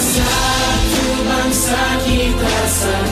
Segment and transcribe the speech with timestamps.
[0.00, 3.09] satu bangsa kita satu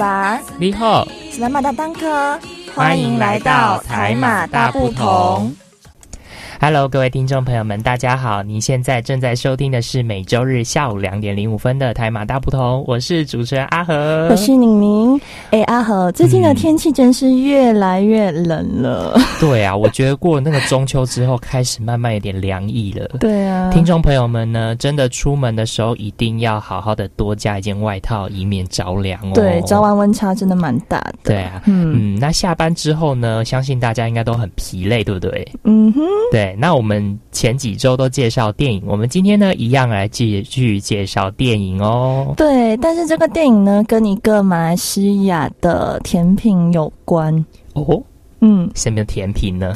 [0.00, 2.38] 巴卡巴，你好，斯兰马大当科，
[2.74, 5.54] 欢迎来到台马大不同。
[6.62, 8.42] Hello，各位听众朋友们，大家好！
[8.42, 15.18] 您现在正在收听的是每周日下午两点零五分的台马大不同，我是主持人阿和，我是宁宁。
[15.52, 19.18] 哎，阿和，最近的天气真是越来越冷了。
[19.40, 23.08] 对啊，我觉得过了那个中秋之后，开始慢慢有点凉意了。
[23.18, 29.32] 对啊，听众朋友们呢，真的出门的时候一定要好好的多加一件外套，以免着凉哦。
[29.32, 31.14] 对，早晚温差真的蛮大的。
[31.24, 35.48] 对啊，嗯嗯，那下班之后呢，相信大家应该都很疲累，对不对？
[35.64, 42.34] 嗯哼，对，那我们前几周都介绍电影，我们今天呢一样来继续介绍电影哦。
[42.36, 47.34] 对，但是这个电影呢，跟一个马来西亚的甜品有关。
[47.74, 48.02] 哦，
[48.40, 49.72] 嗯，什么甜品呢？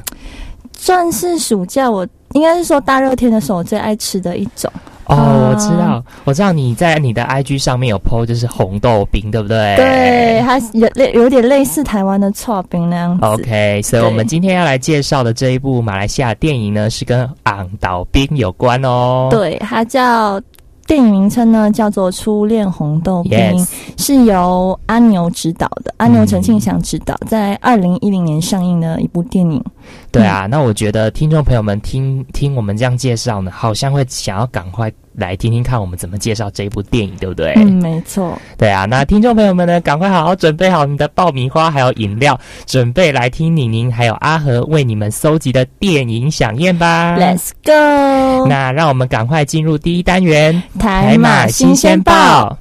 [0.77, 4.71] 算是暑假我应该是说大热天的时候我最爱吃的一种。
[5.07, 9.77] 哦，啊我知道，我知道你在你的 IG 上面有 PO，就是红豆冰，对不对？
[9.77, 10.41] 对，。
[10.45, 13.25] 它有类有点类似台湾的刨冰那样子。
[13.25, 19.29] OK，所以我们今天要来介绍的这一部马来西亚电影呢，是跟昂岛冰有关哦。
[19.31, 20.41] 对，它叫
[20.87, 29.63] 电影名称呢叫做《初恋红豆冰》Yes 是由阿牛执导的，阿牛陈庆祥执导，在二零一零年上映的一部电影。
[30.11, 37.53] 对啊，那我觉得听众朋友们听听我们这样介绍呢，好像会想要赶快来听听看我们怎么介绍这部电影，对不对？
[37.57, 38.39] 嗯，没错。
[38.59, 47.17] 对啊，那听众朋友们呢，赶快好好准备好你的爆米花还有饮料，准备来听宁宁还有阿和为你们搜集的电影响宴吧。
[47.19, 48.47] Let's go！
[48.49, 52.59] 那让我们赶快进入第一单元台马新鲜报，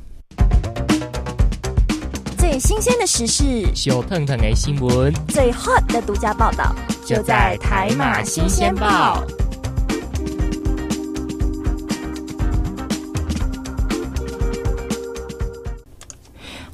[2.38, 9.23] 最新鲜的时事，小腾腾的新闻最 hot 的独家报道，就在台马新鲜报。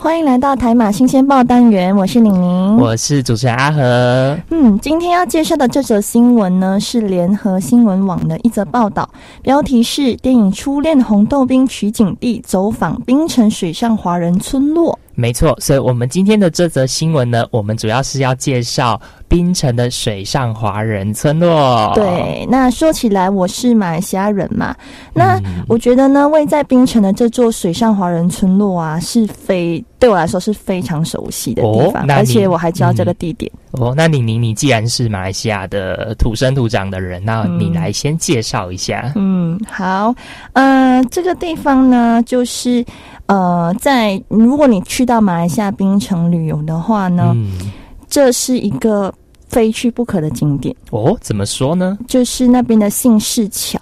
[0.02, 2.78] 欢迎来到台马新鲜报单元，我是宁宁。
[2.78, 4.40] 我是主持人阿和。
[4.50, 9.10] 嗯，今天要介绍的这则新闻呢，是联合新闻网的一则报道，
[9.42, 21.91] 标题是“电影《初恋红豆冰》取景地走访冰城水上华人村落没错，所以我们今天的这则新闻呢，我们主要是要介绍槟城的水上华人村落。”。
[21.96, 24.75] 对，那说起来，我是马来西亚人嘛，
[25.13, 33.51] 那嗯我觉得呢，位在槟城的这座水上华人村落啊，是非对我来说是非常熟悉的地方，哦而且我还知道这个地点。
[33.72, 39.12] 哦，那你你，你既然是马来西亚的土生土长的人，那嗯你来先介绍一下。
[39.16, 40.16] 嗯，好，
[40.53, 42.84] 呃，这个地方呢，就是
[43.30, 47.72] 呃，在如果你去到马来西亚槟城旅游的话呢，嗯，
[48.10, 49.14] 这是一个
[49.48, 51.96] 非去不可的景点，哦，怎么说呢？
[52.08, 53.78] 就是那边的姓氏桥。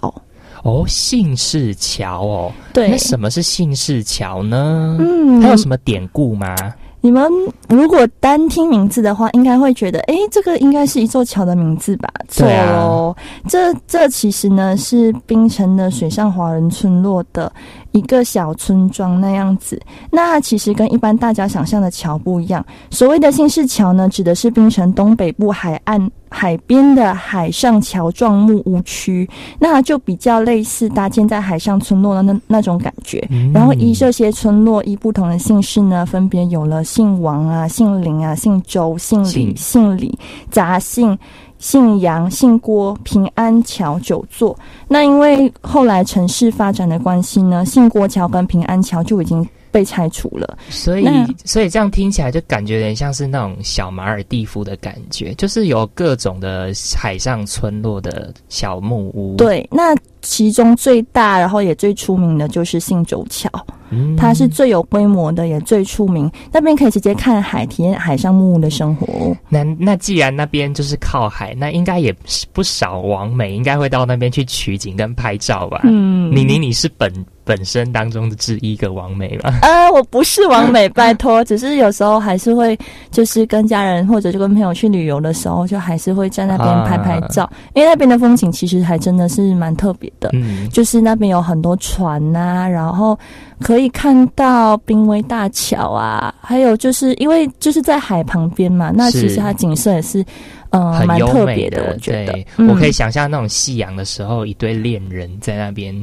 [0.64, 4.98] 哦，姓氏桥哦，对那，什么是姓氏桥呢？
[5.00, 6.54] 嗯，它有什么典故吗？
[7.00, 7.30] 你们
[7.68, 12.08] 如果单听名字的话，应该会觉得，诶，这个应该是一座桥的名字吧？
[12.28, 13.16] 错喽，
[13.48, 17.50] 这这其实呢是槟城的水上华人村落的
[17.92, 19.80] 一个小村庄那样子。
[20.10, 22.64] 那其实跟一般大家想象的桥不一样。
[22.90, 29.28] 所谓的新市桥呢，指的是槟城东北部海岸海边的海上桥状木屋区，
[29.58, 33.26] 那它就比较类似搭建在海上村落的那那种感觉。
[33.30, 40.18] 嗯然后依这些村落依不同的姓氏呢，分别有了姓王啊、姓林啊、姓周、姓李、姓姓李、
[40.50, 41.18] 杂姓、
[41.58, 44.56] 姓杨、姓郭、平安桥九座。
[44.86, 50.58] 那因为后来城市发展的关系呢，姓郭桥跟平安桥就已经被拆除了。
[50.70, 51.06] 所以
[51.44, 59.94] 所以这样听起来就感觉有点像是那种小马尔蒂夫的感觉，就是有各种的海上村落的小木屋。，对，那
[60.28, 63.48] 其中最大，然后也最出名的就是信州桥，
[63.88, 66.30] 嗯它是最有规模的，也最出名。
[66.52, 69.34] 那边可以直接看海，体验海上木屋的生活哦。
[69.48, 75.80] 那那既然那边就是靠海，那应该也是不少网美应该会到那边去取景跟拍照吧？
[75.84, 77.10] 嗯你你，你是本
[77.42, 79.60] 本身当中的之一个王美吧？
[79.64, 82.78] 呃，我不是王美，拜托，只是有时候还是会，
[83.10, 90.30] 就是跟家人或者就跟朋友去旅游的时候，就还是会在那边拍拍照，因为那边的风景其实还真的是蛮特别的。
[90.32, 93.18] 嗯，就是那边有很多船呐、然后
[93.60, 100.24] 可以看到濒危大桥啊，还有就是因为就是在海旁边嘛，那其实它景色也是，
[100.70, 105.94] 嗯、很蛮优美特别的，我觉得。，嗯我可以想象那种夕阳的时候，一对恋人在那边，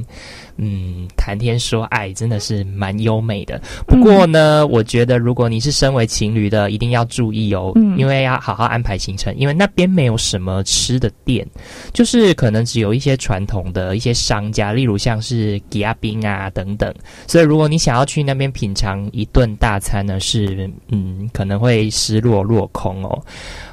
[0.58, 3.62] 嗯，谈天说爱，真的是蛮优美的。
[3.86, 11.46] 不过呢，我觉得如果你是身为情侣的，一定要注意哦，嗯因为要好好安排行程，因为那边没有什么吃的店，
[11.94, 16.94] 就是可能只有一些传统的一些商家，例如像是吉亚冰啊等等。
[17.28, 23.22] 所以如果你想要去那边品尝一顿大餐呢，是嗯可能会失落落空哦。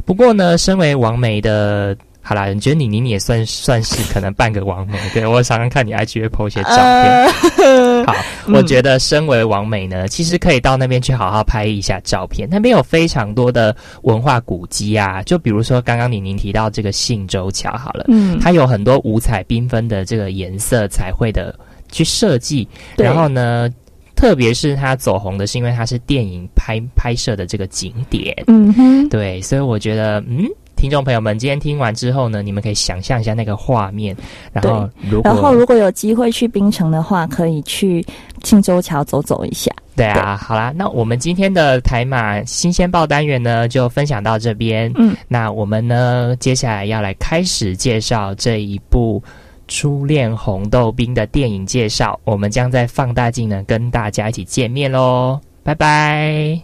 [0.04, 1.96] 不过呢，身为王梅的。
[2.24, 7.26] 好啦，你觉得你你也算算是可能半个王美，对我常常看你 IG 会 po 一些照片。
[7.58, 8.14] 呃，好，
[8.46, 12.48] 嗯我觉得身为王美呢，其实可以到那边去好好拍一下照片。
[12.50, 21.54] 那边有非常多的文化古迹啊，就比如说刚刚宁宁提到这个信州桥，好了，嗯，它有很多五彩缤纷的这个颜色彩绘的
[21.90, 22.66] 去设计，
[22.96, 23.68] 对然后呢，
[24.14, 30.46] 特别是它走红的是因为它是电影拍拍摄的这个景点，嗯哼，对，所以我觉得，嗯，
[30.82, 34.16] 听众朋友们，今天听完之后呢，你们可以想象一下那个画面，
[34.52, 38.04] 然后如果然后如果有机会去槟城的话，可以去
[38.42, 39.70] 庆州桥走走一下。
[39.94, 44.92] 对啊，好啦，那我们今天的台马新鲜报单元呢，就分享到这边。
[44.96, 49.20] 嗯，那我们呢，接下来要来开始介绍这一部
[49.68, 52.18] 《初恋红豆冰》的电影介绍。
[52.24, 56.60] 我们将在放大镜呢跟大家一起见面喽，拜拜。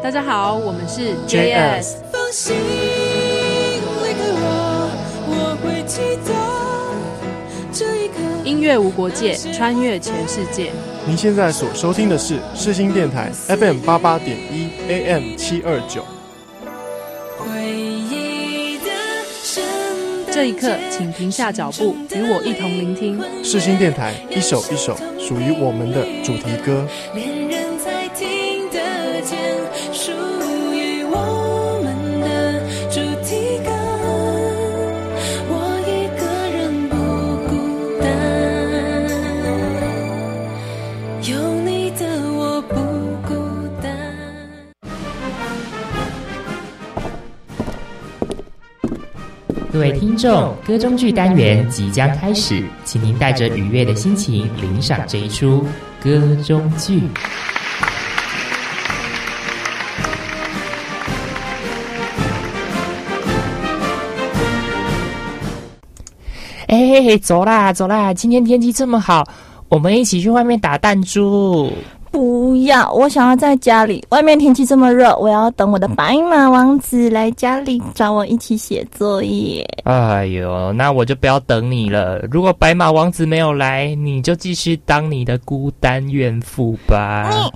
[0.00, 4.90] 大家好，我们是 JS 放心离开我，
[5.26, 6.32] 我会记得
[7.72, 8.14] 这一刻。
[8.44, 10.70] 音乐无国界，穿越全世界。
[11.06, 16.04] 您现在所收听的是世新电台 FM 八八点一 AM 七二九。
[17.38, 18.90] 回忆的
[19.42, 19.64] 圣
[20.26, 23.18] 诞这一刻，请停下脚步，与我一同聆听。
[23.42, 26.86] 世新电台一首一首属于我们的主题歌。
[50.18, 55.64] 众，歌中剧单元即将开始，请您带着愉悦的心情领赏这一出
[56.02, 57.04] 歌中剧。
[66.66, 68.12] 哎，走啦走啦！
[68.12, 69.26] 今天天气这么好，
[69.68, 71.72] 我们一起去外面打弹珠。
[72.10, 74.04] 不要，我想要在家里。
[74.10, 79.64] 外面天气这么热，我要等我的白马王子来家里找我一起写作业。
[79.84, 82.18] 哎呦，那我就不要等你了。
[82.30, 87.30] 如果白马王子没有来，你就继续当你的孤单怨妇吧。
[87.30, 87.52] 你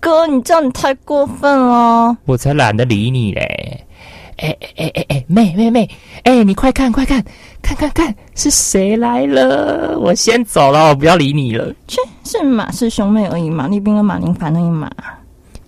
[0.00, 2.16] 哥，你这样你太过分了。
[2.24, 3.86] 我才懒得理你嘞！
[4.42, 5.88] 哎哎哎哎哎，妹妹妹，
[6.24, 7.24] 哎，你快看快看，
[7.62, 9.96] 看看看是谁来了？
[10.00, 11.72] 我先走了，我不要理你了。
[11.86, 14.90] 切，是马氏兄妹而已，马丽斌跟马林凡而已嘛。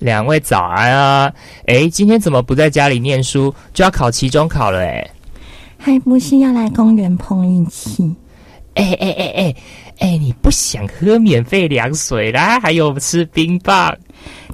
[0.01, 1.33] 两位早安啊！
[1.67, 4.81] 哎，今天怎么不在家里念书，就要考期中考了？
[4.81, 5.09] 哎，
[5.79, 8.13] 还不是要来公园碰运气？
[8.75, 9.55] 哎哎哎哎
[10.01, 12.59] 哎，你不想喝免费凉水啦？
[12.59, 13.97] 还有吃冰棒？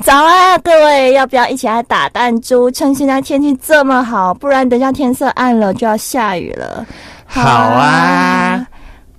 [0.03, 2.71] 早啊，各位，要不要一起来打弹珠？
[2.71, 6.87] 趁现在天气这么好，不然等下天色暗了就要下雨了。
[7.27, 8.67] 好啊，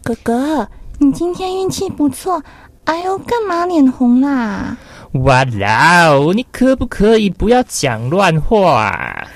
[0.03, 0.67] 哥哥，
[0.97, 2.41] 你今天运气不错。
[2.85, 4.75] 哎呦，干嘛脸红啦？
[5.25, 6.33] 哇啦哦！
[6.33, 9.27] 你可不可以不要讲乱话、啊？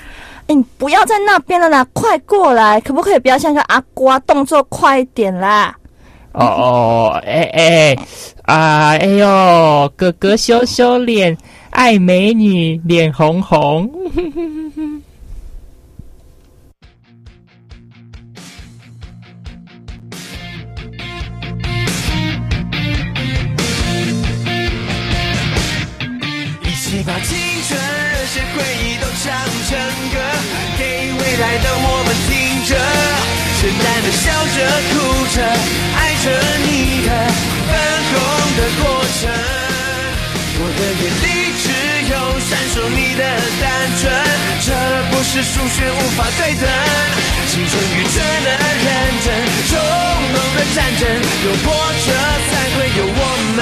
[0.48, 2.80] 哎，你不要在那边了啦，快过来！
[2.80, 5.74] 可不可以不要像个阿瓜，动作快一点啦？
[6.36, 7.96] 哦哦，哎哎
[8.42, 11.34] 啊，哎呦，哥哥羞羞脸，
[11.70, 13.90] 爱美女，脸红红。
[26.62, 29.32] 一起把青春热血回忆都唱
[29.68, 29.78] 成
[30.12, 30.16] 歌，
[30.78, 32.30] 给未来的我们听
[32.68, 33.25] 着。
[33.58, 34.56] 简单的笑着
[34.92, 34.94] 哭
[35.34, 35.36] 着，
[35.96, 36.24] 爱着
[36.62, 37.08] 你的
[37.66, 37.72] 粉
[38.12, 38.14] 红
[38.54, 38.84] 的过
[39.18, 39.20] 程。
[40.58, 41.26] 我的眼里
[41.58, 41.64] 只
[42.12, 43.22] 有闪烁你的
[43.60, 43.64] 单
[43.98, 44.04] 纯，
[44.60, 44.68] 这
[45.10, 46.62] 不是数学无法对等。
[47.48, 48.48] 青春愚蠢的
[48.84, 48.86] 认
[49.24, 49.26] 真，
[49.68, 49.72] 冲
[50.32, 51.02] 动的战争，
[51.44, 51.66] 有波
[52.06, 52.08] 折
[52.48, 53.20] 才会有我
[53.56, 53.58] 们。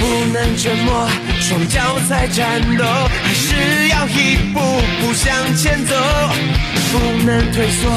[0.00, 0.02] 不
[0.34, 0.90] 能沉默，
[1.42, 2.84] 双脚在战斗，
[3.24, 4.60] 还是要一步
[5.00, 5.96] 步向前走。
[6.92, 7.90] 不能退缩，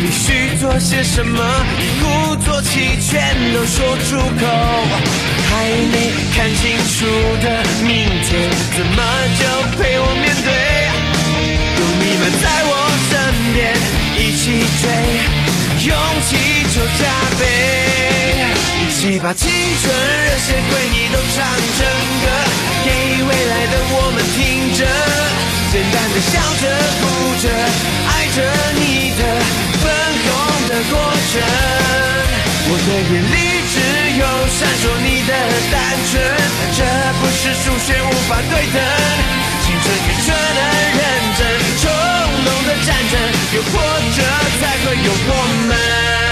[0.00, 1.38] 必须做些什么，
[1.78, 4.46] 一鼓作气全都说出口。
[5.48, 7.06] 还没看清楚
[7.40, 8.98] 的明天，怎么
[9.38, 9.42] 就
[9.78, 10.48] 陪我面对？
[11.78, 12.72] 有你们在我
[13.08, 13.12] 身
[13.54, 13.58] 边，
[14.18, 14.42] 一起
[14.82, 14.84] 追，
[15.86, 15.94] 勇
[16.26, 16.28] 气
[16.74, 17.06] 就加
[17.38, 18.07] 倍。
[18.98, 21.46] 一起把青春热血回忆都唱
[21.78, 21.86] 成
[22.18, 22.26] 歌，
[22.82, 22.90] 给
[23.22, 24.82] 未来的我们听着，
[25.70, 26.66] 简单的笑着
[26.98, 27.06] 哭
[27.38, 27.46] 着，
[28.10, 28.42] 爱着
[28.74, 29.22] 你的
[29.78, 29.86] 粉
[30.26, 30.34] 红
[30.66, 30.98] 的过
[31.30, 31.38] 程。
[32.66, 33.78] 我的眼里只
[34.18, 35.32] 有闪烁你的
[35.70, 35.78] 单
[36.10, 36.18] 纯，
[36.74, 36.82] 这
[37.22, 38.82] 不是数学无法对等。
[39.62, 40.60] 青春愚蠢的
[40.98, 41.00] 认
[41.38, 41.46] 真，
[41.78, 41.86] 冲
[42.42, 43.14] 动的战争，
[43.54, 43.78] 有波
[44.10, 44.18] 折
[44.58, 45.32] 才会有我
[45.68, 46.27] 们。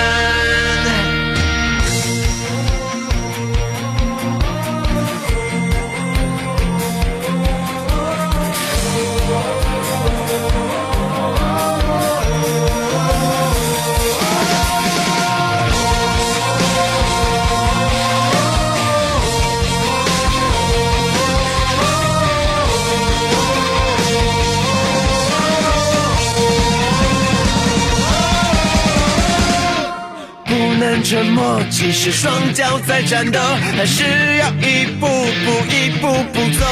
[31.09, 33.39] 沉默，即使双脚在战斗，
[33.77, 34.03] 还是
[34.39, 36.67] 要一步步、一步步走。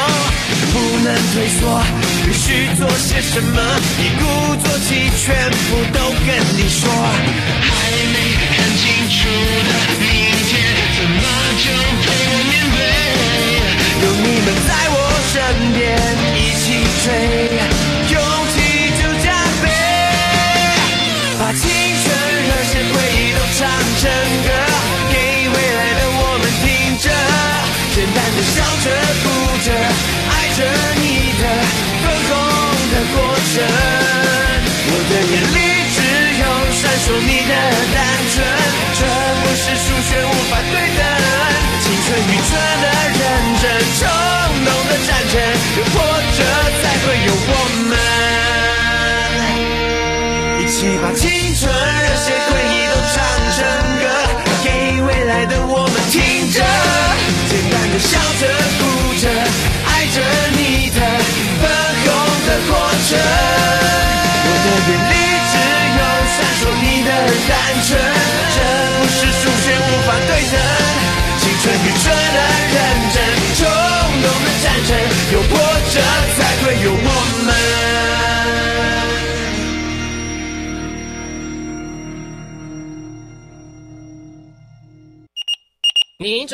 [0.72, 0.74] 不
[1.04, 1.80] 能退缩，
[2.26, 3.62] 必须做些什么，
[4.02, 4.22] 一鼓
[4.56, 6.90] 作气，全部都跟你说。
[7.62, 7.70] 还
[8.10, 9.16] 没看清楚
[9.70, 9.72] 的
[10.02, 10.02] 明
[10.50, 10.52] 天，
[10.98, 11.22] 怎么
[11.62, 11.66] 就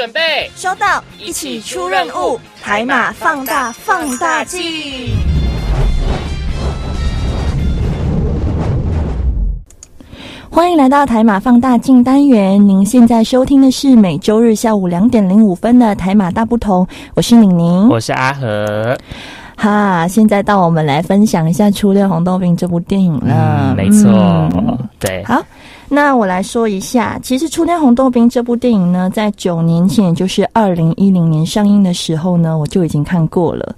[0.00, 4.58] 准备收到，一起出任务，台马放大放大镜。
[10.50, 12.66] 欢迎来到台马放大镜单元。
[12.66, 17.86] 您现在收听的是每周日下午两点零五分的台马大不同，我是宁宁。
[17.90, 18.96] 我是阿和，
[19.54, 23.74] 哈，现在到我们来分享一下《初恋红豆饼》这部电影了。
[23.74, 25.42] 嗯，没错，嗯对，好，
[25.92, 33.74] 那我来说一下，其实《初恋红豆冰》这部电影呢，在九年前，就是二零一零年上映的时候呢，我就已经看过了。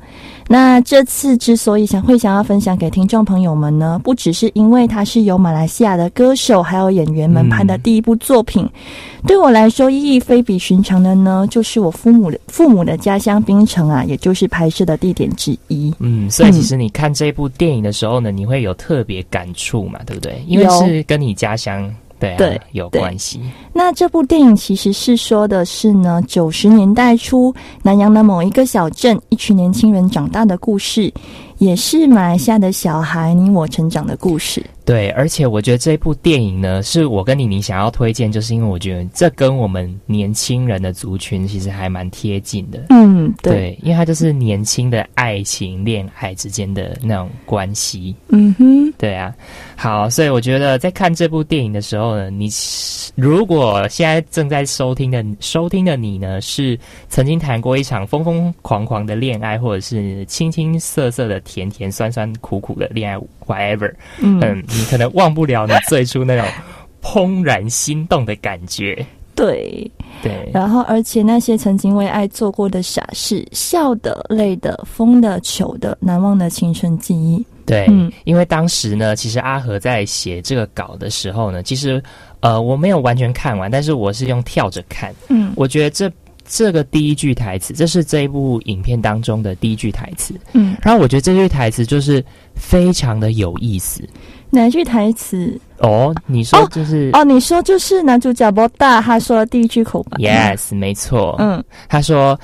[0.52, 8.68] 那这次之所以想会想要分享给听众朋友们呢，不只是因为它是由马来西亚的歌手还有演员们拍的第一部作品，
[9.26, 15.90] 对我来说意义非比寻常的呢，就是我父母的父母的家乡槟城啊，也就是拍摄的地点之一。
[16.00, 20.44] 嗯，所以其实你看这部电影的时候呢，你会有特别感触嘛，对不对？
[20.46, 21.90] 因为是跟你家乡
[22.22, 23.40] 对啊对有关系。
[23.72, 27.52] 那这部电影其实是说的是呢，九十年代初
[27.82, 31.12] 南洋的某一个小镇，一群年轻人长大的故事，
[31.62, 34.60] 也是马来西亚的小孩你我成长的故事。
[34.84, 42.86] 对，而且我觉得这部电影呢，是我跟妮妮想要推荐，就是因为我觉得这跟我们年轻人的族群其实还蛮贴近的。
[42.88, 48.12] 嗯，对，对，因为它就是年轻的爱情、恋爱之间的那种关系。
[48.30, 49.32] 嗯哼，对啊，
[49.76, 52.48] 好，所以我觉得在看这部电影的时候呢，你
[53.14, 56.76] 如果现在正在收听的收听的你呢，是
[57.08, 66.46] 曾经谈过一场疯疯狂狂的恋爱，或者是青青涩涩的甜甜酸酸苦苦的恋爱，whatever，嗯嗯，你可能忘不了你最初那种
[67.02, 69.04] 怦然心动的感觉。
[69.34, 69.90] 对。
[70.22, 77.44] 对，然后，而且那些曾经为爱做过的傻事，笑的、累的、疯的、糗的，难忘的青春记忆。
[77.66, 82.00] 对，嗯因为当时呢，其实阿和在写这个稿的时候呢，其实
[82.40, 85.12] 呃我没有完全看完，但是我是用跳着看。
[85.28, 86.08] 嗯我觉得这
[86.46, 90.34] 这个第一句台词，这是这一部影片当中的第一句台词。
[90.52, 94.06] 嗯，然后我觉得这句台词就是非常的有意思
[94.50, 95.58] 哪一句台词？
[95.78, 96.14] 哦。
[96.26, 100.18] 你说哦就是、哦，你说就是男主角波大他说的第一句口白。
[100.18, 101.36] yes，没错。
[101.38, 102.38] 嗯，他说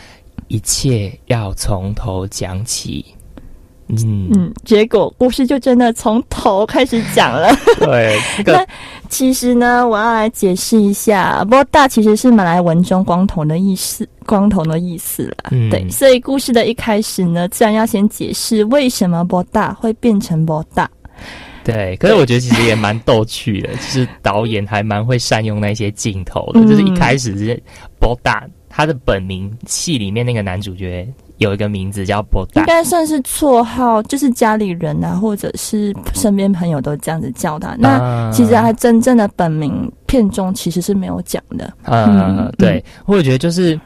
[0.46, 3.04] 一切要从头讲起。
[3.88, 7.50] 嗯嗯，结果故事就真的从头开始讲了。
[7.80, 8.66] 对，这个那
[9.08, 15.50] 其实呢，我要来解释一下，波大其实是马来文中光头的意思，光头的意思啦。
[15.50, 20.88] 嗯对，所以故事的一开始呢，自然要先解释为什么波大会变成波大。
[21.64, 27.62] 对，可是我觉得其实也蛮逗趣的，就是导演还蛮会善用那些镜头的，嗯就是一开始是
[28.00, 31.06] 波大，他的本名戏里面那个男主角
[31.38, 37.74] 有一个名字叫波应，该算是绰号，就是家里人啊，或者是身边朋友都这样子叫他。
[37.78, 41.72] 那啊其实他真正的本名片中其实是没有讲的。
[41.84, 43.78] 嗯嗯，对，我觉得就是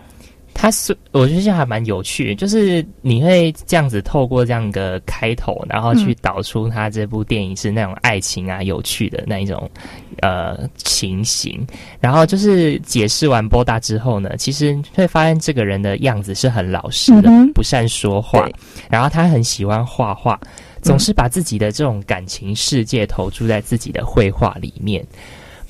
[0.62, 9.68] 他是，我觉得这还蛮有趣的，就是你会这样子透过这样的开头，然后去嗯导出他这部电影是那种爱情啊、有趣的那一种
[10.20, 11.66] 呃情形，
[11.98, 18.48] 然后就是解释完波大之后呢，其实会发现这个人的样子是很老实的，嗯不善说话，
[18.88, 20.38] 然后他很喜欢画画，
[20.80, 25.04] 总是把自己的这种感情世界投注在自己的绘画里面。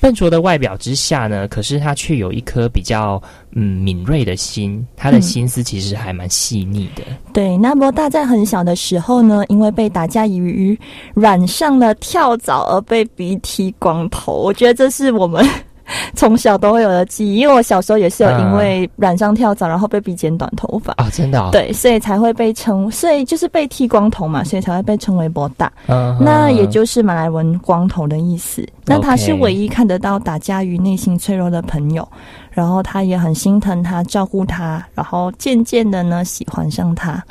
[0.03, 7.03] 笨拙的外表之下呢，可是他却有一颗比较嗯敏锐的心，他的嗯心思其实还蛮细腻的。
[7.31, 10.77] 对，那波大在很小的时候呢，因为被打架鱼
[11.15, 14.33] 染上了跳蚤而被鼻剃光头。
[14.33, 15.47] 我觉得这是我们
[16.15, 20.93] 从小都会有的记忆，因为我小时候也是有因为染上跳蚤，然后被逼剪短头发。
[20.97, 25.71] 啊，真的、哦，，对，所以才会被称，所以就是被剃光头嘛，所以才会被称为博大。
[25.87, 28.65] 嗯那也就是马来文“光头”的意思。
[28.85, 32.07] 那他是唯一看得到打架于内心脆弱的朋友，
[32.51, 37.23] 然后他也很心疼他，照顾他，然后渐渐的呢喜欢上他。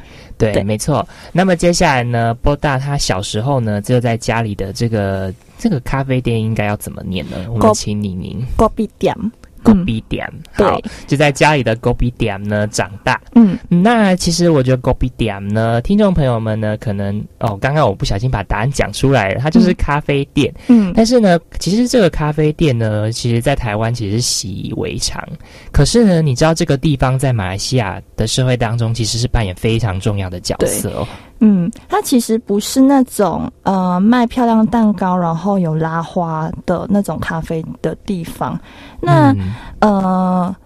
[0.42, 1.06] 对，对没错。
[1.32, 7.36] 那么接下来呢，波大他小时候呢，就在家里的这个这个咖啡店应该要怎么念呢？
[7.48, 9.14] 我们请你您高比点，
[9.62, 13.20] 狗比点，对好，就在家里的狗比点呢长大。
[13.34, 20.52] 嗯，那其实我觉得 d a m 呢，听众朋友们呢，可能哦，刚刚我不小心把答案讲出来了，它就是嗯咖啡店。
[20.68, 25.26] 嗯但是呢，其实这个咖啡店呢，其实在台湾其实习以为常。
[25.72, 31.08] 可是呢，你知道这个地方在马来西亚的社会当中，其实是扮演非常重要的角色哦。
[31.44, 38.56] 嗯，它其实不是那种呃卖漂亮蛋糕，然后有拉花的那种咖啡的地方。
[39.00, 40.56] 那、嗯呃，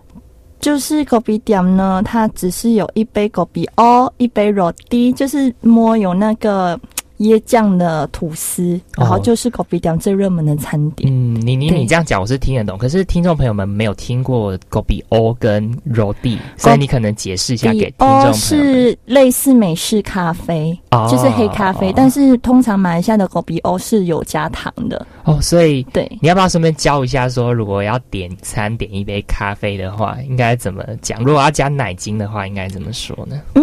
[0.61, 6.79] 就是狗比点呢，它只是有一杯狗比哦，一杯肉滴，就是摸有那个
[7.19, 11.11] 椰酱的吐司，然后哦就是狗比点最热门的餐点。
[11.11, 25.07] 嗯，你你你这样讲我是听得懂，可是听众朋友们没有听过 g o o 跟 Rodi，所以你可能解释一下给听众是类似美式咖啡，哦就是黑咖啡，但是通常马来西亚的狗比欧是有加糖的。
[25.25, 31.23] 哦，所以对，你要不要顺便教一下说，如果要点餐点一杯咖啡的话，应该怎么讲？
[31.23, 33.41] 如果要加奶精的话，应该怎么说呢？
[33.55, 33.63] 嗯，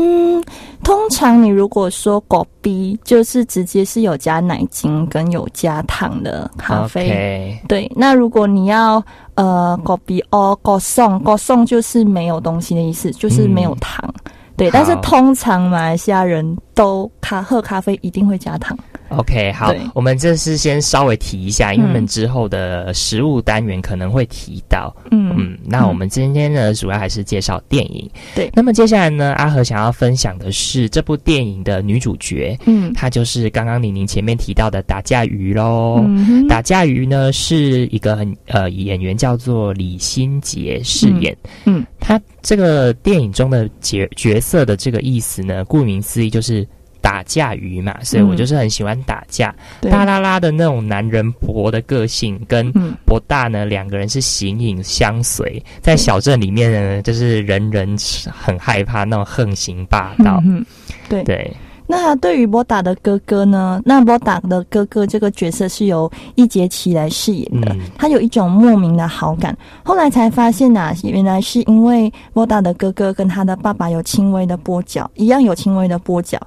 [0.84, 7.58] 通常你如果说狗逼，就是直接是有加奶精跟有加糖的咖啡。
[7.68, 9.04] 对，那如果你要
[9.36, 14.14] 呃狗逼哦狗送狗送就是没有东西的意思，就是没有糖。
[14.56, 18.78] 对，但是通常马来西亚人都咖喝咖啡一定会加糖。
[19.18, 22.08] OK，好，我们这是先稍微提一下，因为我们嗯。
[22.08, 24.96] 之后的食物单元可能会提到。
[25.12, 25.34] 嗯。
[25.38, 28.10] 嗯，那我们今天呢，主要还是介绍电影。
[28.36, 28.50] 对。
[28.54, 32.94] 那么接下来呢，阿和想要分享的是这部电影的女主角，嗯。
[32.94, 36.04] 她就是刚刚玲玲前面提到的打架鱼喽。
[36.06, 41.80] 嗯打架鱼呢是一个很呃演员叫做李心洁饰演，嗯。
[41.80, 41.86] 嗯。
[42.00, 46.68] 他这个电影中的角角色的这个意思呢，顾名思义就是
[47.04, 49.54] 打架鱼嘛，所以我嗯就是很喜欢打架。
[49.82, 57.98] 嗯大拉拉的那种男人博的个性，跟嗯博大呢两个人是形影相随，在小镇里面呢，就是人人
[58.32, 60.42] 很害怕那种横行霸道。
[60.46, 60.66] 嗯，
[61.10, 61.22] 对。
[61.24, 61.52] 对，
[61.86, 63.82] 那对于波达的哥哥呢？
[63.86, 67.74] 那波达的哥哥这个角色是由易杰奇来饰演的。
[67.74, 76.40] 嗯他有一种莫名的好感，后来才发现呐、原来是因为波达的哥哥跟他的爸爸有轻微的跛脚，一样有轻微的跛脚，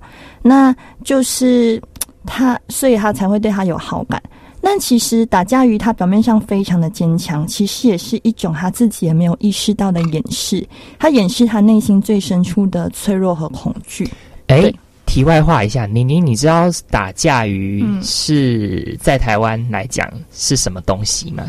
[0.43, 1.81] 那就是
[2.25, 4.23] 他，所以他才会对他有好感。
[4.61, 10.67] 但其实打架鱼他表面上非常的坚强，其实也是一种他自己也没有意识到的掩饰，
[10.99, 14.11] 他掩饰他内心最深处的脆弱和恐惧。
[14.49, 14.77] 哎对。
[15.07, 21.45] 题外话一下，妮妮，你知道打架鱼嗯是在台湾来讲是什么东西吗？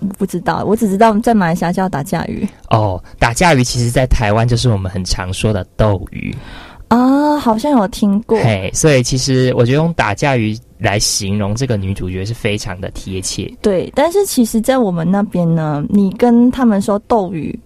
[0.00, 6.34] 我不知道，我只知道在马来西亚叫打架鱼哦，打架鱼其实在台湾就是我们很常说的斗鱼。
[6.88, 8.36] 啊，好像有听过。
[8.40, 13.48] 嘿，所以其实我觉得用打架鱼来形容这个女主角是非常的贴切。
[13.62, 17.56] 对，但是其实，在我们那边呢，你跟他们说斗鱼，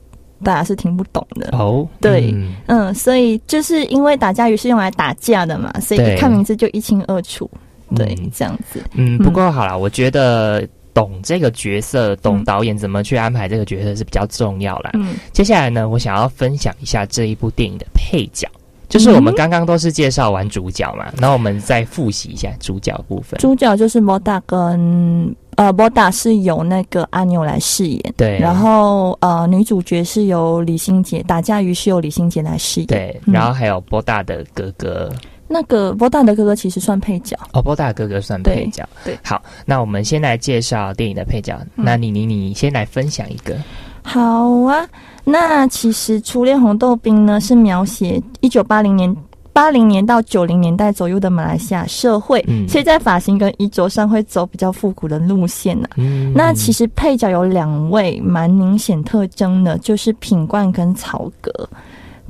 [0.44, 1.48] 大家是听不懂的。
[1.50, 7.50] 哦，对嗯嗯，所以就是因为打架鱼是用来打架的嘛，所以一看名字就一清二楚。
[7.96, 8.82] 对，嗯这样子。
[8.92, 14.90] 嗯，不过好啦，我觉得懂这个角色，懂嗯导演怎么去安排这个角色是比较重要啦。
[14.94, 18.48] 嗯接下来呢，我想要分享一下这一部电影的配角，
[18.88, 23.38] 就是我们嗯刚刚都是介绍完主角嘛，然后我们再复习一下主角部分。
[23.38, 32.86] 主角就是摩达跟呃波达是由那个阿牛来饰演，对，然后呃女主角是由李心洁，打架鱼是由李心洁来饰演。
[32.86, 35.10] 对，嗯然后还有波大的哥哥，
[35.48, 37.36] 那个波大的哥哥其实算配角。
[37.52, 38.88] 哦，波大的哥哥算配角。
[39.04, 41.58] 对对好，那我们先来介绍电影的配角。
[41.76, 43.56] 嗯那你你你先来分享一个。
[44.02, 44.86] 好啊，
[45.24, 49.14] 那其实《初恋红豆冰》呢是描写一九八零年。
[49.54, 52.68] 八零年到九零年代左右的马来西亚社会，嗯。
[52.68, 56.32] 所以在发型跟衣着上会走比较复古的路线呢、嗯。
[56.34, 61.50] 那其实配角有两位蛮明显特征的，就是品冠跟曹格。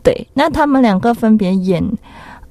[0.02, 1.82] 对，那他们两个分别演，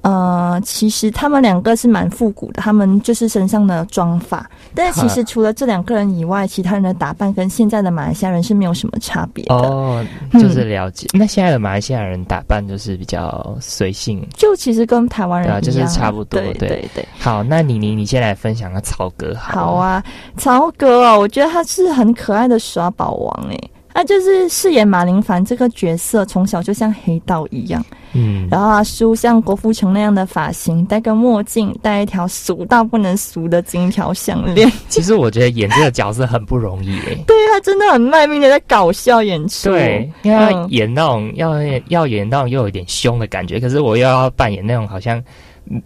[0.04, 4.46] 呃，其实他们两个是蛮复古的，他们就是身上的妆发。
[4.74, 9.54] 但其实除了这两个人以外，其他人的打扮跟现在的马来西亚人是没有什么差别的。
[9.54, 11.08] 哦，嗯就是了解。
[11.14, 14.22] 那现在的马来西亚人打扮就是比较随性。
[14.36, 17.08] 就其实跟台湾人一样、对啊就是差不多对对对对。
[17.18, 20.04] 好，那妮妮你先来分享个曹格好好，啊，
[20.36, 23.70] 曹格哦，我觉得他是很可爱的耍宝王诶。
[23.94, 37.14] 他就是饰演马林凡这个角色，从小就像黑道一样，嗯，然后啊，梳像郭富城那样的发型，戴个墨镜，戴一条俗到不能俗的金条项链， 其实我觉得演这个角色很不容易诶。
[37.24, 39.70] 对他真的很卖命的在搞笑演出。
[39.70, 41.54] 对，因为演那种、要
[41.86, 45.22] 要演那种又有点凶的感觉，可是我又要扮演那种好像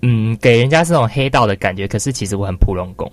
[0.01, 3.11] 嗯给人家是那种黑道的感觉，可是其实我很普龙宫，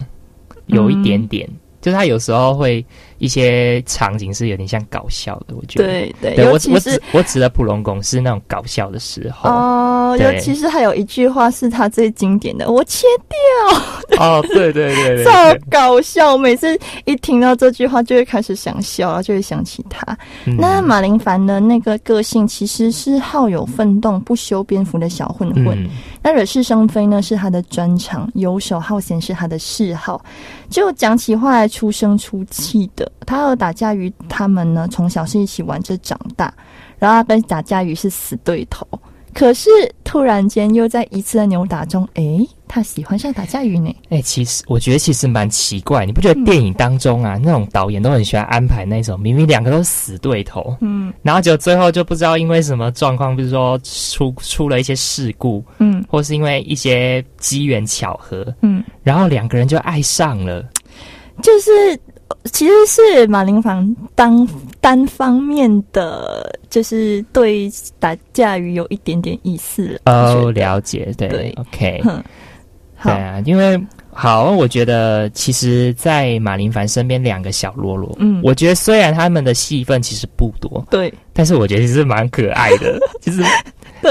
[0.68, 1.48] 有一点点，
[1.86, 2.84] 就是他有时候会
[3.20, 5.86] 一些场景是有点像搞笑的，我觉得。
[5.86, 15.32] 对对，对我我指我指的普龙宫是那种搞笑的时候哦，对尤其是还有一句话是他最经典的：“我切掉 哦，对对对对超，
[15.70, 16.32] 搞笑！
[16.32, 20.18] 我每次一听到这句话，就会开始想笑，然后就会想起他。
[20.46, 25.78] 嗯那马林凡的那个个性其实是好有奋斗、不修边幅的小混混。
[25.84, 25.90] 嗯
[26.26, 30.20] 那惹是生非呢是他的专长，游手好闲是他的嗜好。
[30.72, 33.10] 就讲起话来出声出气的。
[33.28, 36.52] 他和打架鱼他们呢从小是一起玩着长大，
[36.98, 38.88] 然后他跟打架鱼是死对头。
[39.36, 39.70] 可是
[40.06, 43.94] 突然间又在一次的扭打中，诶，他喜欢上打架鱼呢。
[44.10, 60.64] 哎、其实我觉得其实蛮奇怪，你不觉得电影当中啊，那种导演都很喜欢安排那种明明两个都是死对头，嗯然后就最后就不知道因为什么状况，比如说出出了一些事故，嗯或是因为一些机缘巧合，嗯，然后两个人就爱上了。
[61.44, 61.70] 就是
[62.52, 64.48] 其实是马林房当
[64.80, 70.00] 单方面的，就是对打架鱼有一点点意思了。
[70.06, 71.54] 哦，了解，对对。
[71.58, 72.24] O k 哼，
[72.96, 73.10] 好。
[73.10, 73.80] 对，啊，因为
[74.12, 78.40] 好，我觉得其实，在马林凡身边两个小喽啰，嗯。
[78.44, 81.14] 我觉得虽然他们的戏份其实不多，对。
[81.34, 83.48] 但是我觉得其实蛮可爱的， 其实对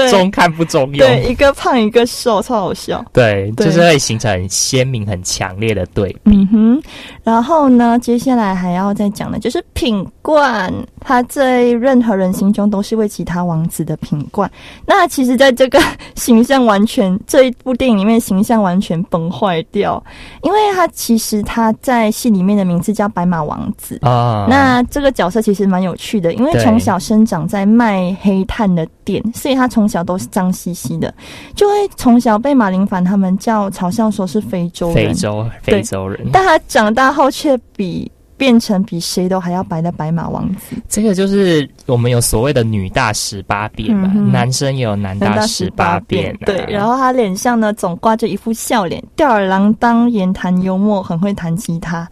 [0.09, 0.97] 中看不中用。
[0.97, 3.03] 对，一个胖一个瘦，超好笑。
[3.13, 6.31] 对，对就是会形成很鲜明、很强烈的对比。
[6.31, 6.83] 嗯哼，
[7.23, 14.49] 然后呢，接下来还要再讲的就是品冠，他在任何人心中都是为其他王子的品冠。
[14.85, 15.79] 那其实，在这个
[16.15, 20.03] 形象完全这一部电影里面，形象完全崩坏掉，
[20.43, 23.99] 因为他其实他在戏里面的名字叫白马王子。
[24.01, 31.13] 啊，那这个角色其实蛮有趣的，因为从小生长在卖黑炭的店，所以他从小都是脏兮兮的，
[31.53, 34.95] 就会从小被马林凡他们叫嘲笑说是非洲人。
[34.95, 40.77] 非洲非洲人，但他长大后却比变成比谁都还要白的白马王子。
[40.87, 52.07] 这个就是我们有所谓的女大十八变嘛，嗯男生也有男大十八变、啊，对，然后他脸上呢总挂着一副笑脸，吊儿郎当，言谈幽默，很会弹吉他。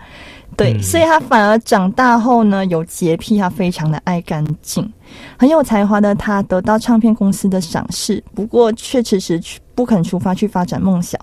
[0.55, 4.91] 对，嗯所以他反而长大后呢有洁癖，他非常的爱干净，
[5.37, 9.41] 很有才华的他得到唱片公司的赏识，不过却迟迟
[9.75, 11.19] 不肯出发去发展梦想。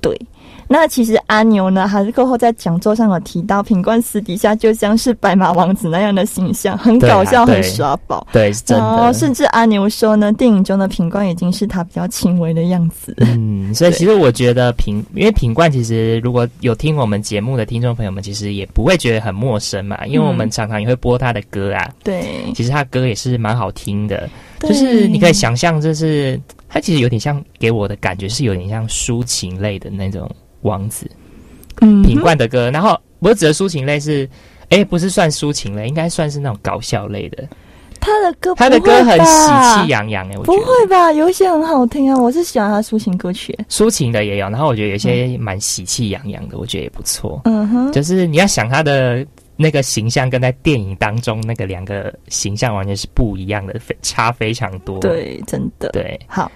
[0.00, 0.20] 对，
[0.72, 8.26] 那其实阿牛呢，还是过后在讲座上有提到，品冠私底下就像是白马王子那样的形象，很搞笑，对很耍宝。
[8.32, 9.12] 对，是真然后的。
[9.12, 13.14] 甚至阿牛说呢，电影中的品冠已经是他比较轻微的样子。
[13.18, 21.90] 嗯，所以其实我觉得品，因为品冠其实如果有听我们节目的听众朋友们，其实也不会觉得很陌生嘛，因为我们嗯常常也会播他的歌啊。
[22.02, 24.26] 对，其实他歌也是蛮好听的，
[24.60, 30.30] 就是你可以想象，就是他其实有点像给我的感觉是有点像抒情类的那种
[30.62, 31.10] 王子
[31.80, 32.70] 嗯品冠的歌。
[32.70, 34.28] 然后我指的抒情类是，
[34.70, 37.46] 哎，不是算抒情类，应该算是那种搞笑类的。
[38.00, 41.12] 他的歌他的歌很喜气，洋洋哎，我不觉得会吧？
[41.12, 43.56] 有一些很好听啊，我是喜欢他抒情歌曲。
[43.68, 47.40] 抒情的也有，然后我觉得有些蛮喜气洋洋的，我觉得也不错。
[47.44, 54.98] 嗯哼，就是你要想他的那个形象跟在电影当中那个两个形象完全是不一样的，非差非常多。
[54.98, 55.90] 对，真的。
[55.90, 56.50] 对，好，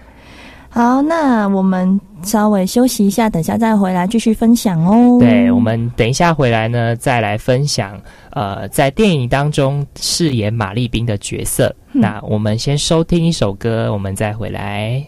[0.77, 5.19] 好，那我们稍微休息一下，等下再回来继续分享哦。
[5.19, 7.99] 对，我们等一下回来呢，再来分享
[8.33, 11.75] 呃，在电影当中饰演马丽冰的角色。
[11.95, 15.03] 嗯那我们先收听一首歌，我们再回来。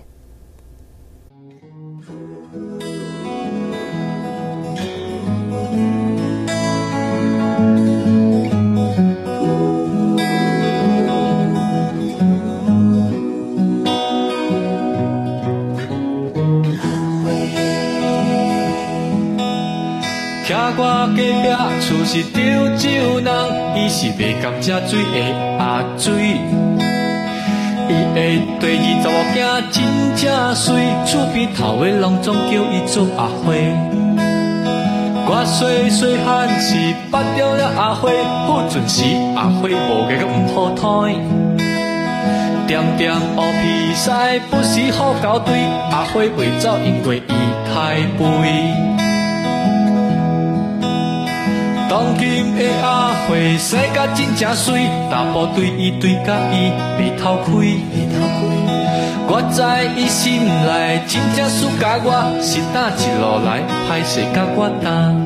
[20.70, 21.18] 我隔壁
[21.80, 22.36] 厝是潮
[22.76, 22.84] 州
[23.24, 23.28] 人，
[23.74, 25.16] 伊是卖甘蔗水的
[25.58, 26.06] 阿水。
[27.88, 28.18] 伊的
[28.60, 29.38] 第二查某囝
[29.72, 29.76] 真
[30.14, 30.20] 正
[30.54, 30.66] 水，
[31.06, 33.46] 厝边头的拢总叫伊做阿花。
[35.30, 36.76] 我细细汉是
[37.10, 38.10] 捌着了阿花，
[38.46, 39.04] 好准时
[39.36, 41.16] 阿花无个个毋好睇。
[42.66, 44.10] 点点乌皮屎，
[44.50, 47.32] 不时好搞对，阿花袂走，因为伊
[47.72, 49.07] 太肥。
[51.88, 57.48] 当今的阿花生甲真正水，大部对伊对甲伊袂头开。
[59.30, 59.62] 我知
[59.96, 62.08] 伊心内真正输甲我，
[62.42, 65.16] 是打一路来歹势甲我担。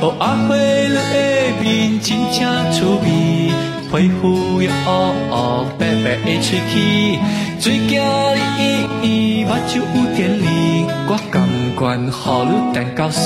[0.00, 2.38] 哦，阿花你的面真正
[2.70, 3.50] 趣味，
[3.90, 4.86] 皮肤又黑
[5.30, 5.34] 黑
[5.78, 7.18] 白白的喙齿，
[7.58, 10.44] 嘴镜你圆圆，目睭有点利，
[11.08, 11.36] 我甘
[11.80, 13.24] 愿予你等到死。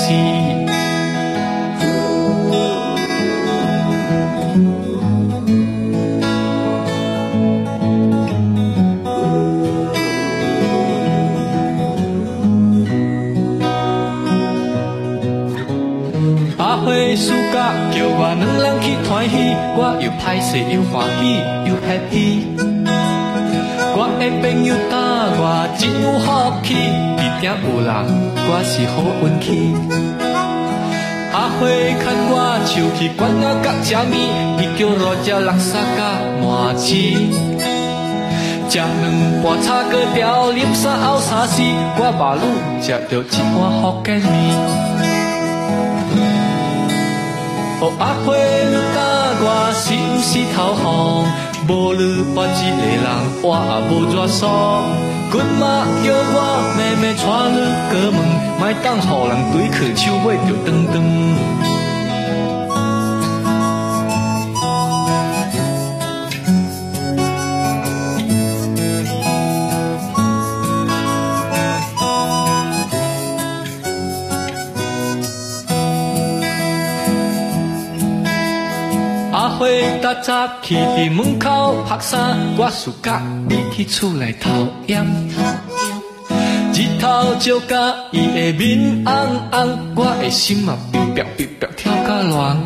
[18.03, 22.43] 叫我两人去团戏，我又歹势又欢喜又 happy。
[23.95, 24.93] 我的朋友打
[25.39, 25.41] 我
[25.79, 26.27] 真有福
[26.67, 27.87] 气，一定有人
[28.43, 29.47] 我是好运气。
[31.31, 32.35] 阿花牵我
[32.65, 34.13] 手去管啊甲吃面，
[34.59, 36.03] 伊叫我食垃圾甲
[36.43, 36.91] 麻糍。
[38.67, 38.83] 食两
[39.41, 41.63] 盘炒粿条，啉三后三时，
[41.95, 42.43] 我马路
[42.81, 45.12] 食着一碗福建面。
[47.99, 48.97] 阿花你打
[49.45, 50.83] 我是毋是头风？
[51.67, 52.01] 无你
[52.35, 53.07] 我一个人，
[53.41, 54.41] 我也无热爽。
[55.31, 55.63] 阮妈
[56.03, 56.37] 叫我
[56.77, 57.23] 妹妹带
[57.55, 57.57] 你
[57.89, 58.17] 过门，
[58.59, 60.95] 莫当互人对去手尾就长长。
[80.21, 85.05] 早起伫门口晒衫，我 suka 你去厝内偷掩。
[86.73, 89.13] 日头照甲伊的面红
[89.51, 92.57] 红，我的心嘛哔哔哔哔跳甲乱。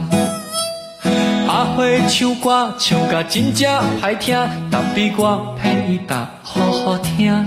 [1.47, 4.37] 阿花唱歌唱甲真正歹听，
[4.69, 7.45] 但比我偏伊答好好听。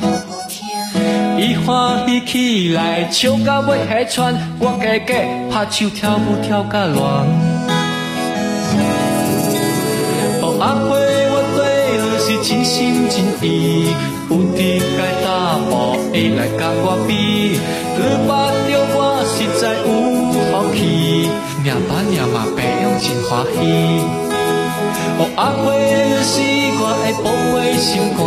[1.38, 5.14] 伊欢喜起来唱甲要海喘，我家家
[5.50, 7.59] 拍手跳舞跳甲乱。
[12.42, 13.88] 真心真意，
[14.30, 15.70] 有伫该打步
[16.10, 17.10] 会来甲我比，
[17.96, 18.30] 你捌
[18.66, 18.98] 着我
[19.28, 19.88] 实在有
[20.32, 20.34] 福
[20.74, 20.78] 气，
[21.62, 23.58] 命把命嘛白用真欢喜。
[25.18, 25.68] 哦，阿花，
[26.24, 26.40] 是
[26.80, 28.18] 我的宝贝心肝，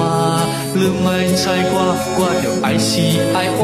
[0.76, 1.76] 你莫猜我，
[2.20, 2.92] 我着爱是
[3.34, 3.62] 爱我。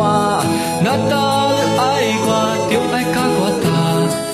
[0.84, 1.14] 若答
[1.54, 1.82] 你爱
[2.26, 2.28] 我，
[2.70, 3.66] 着爱甲我答，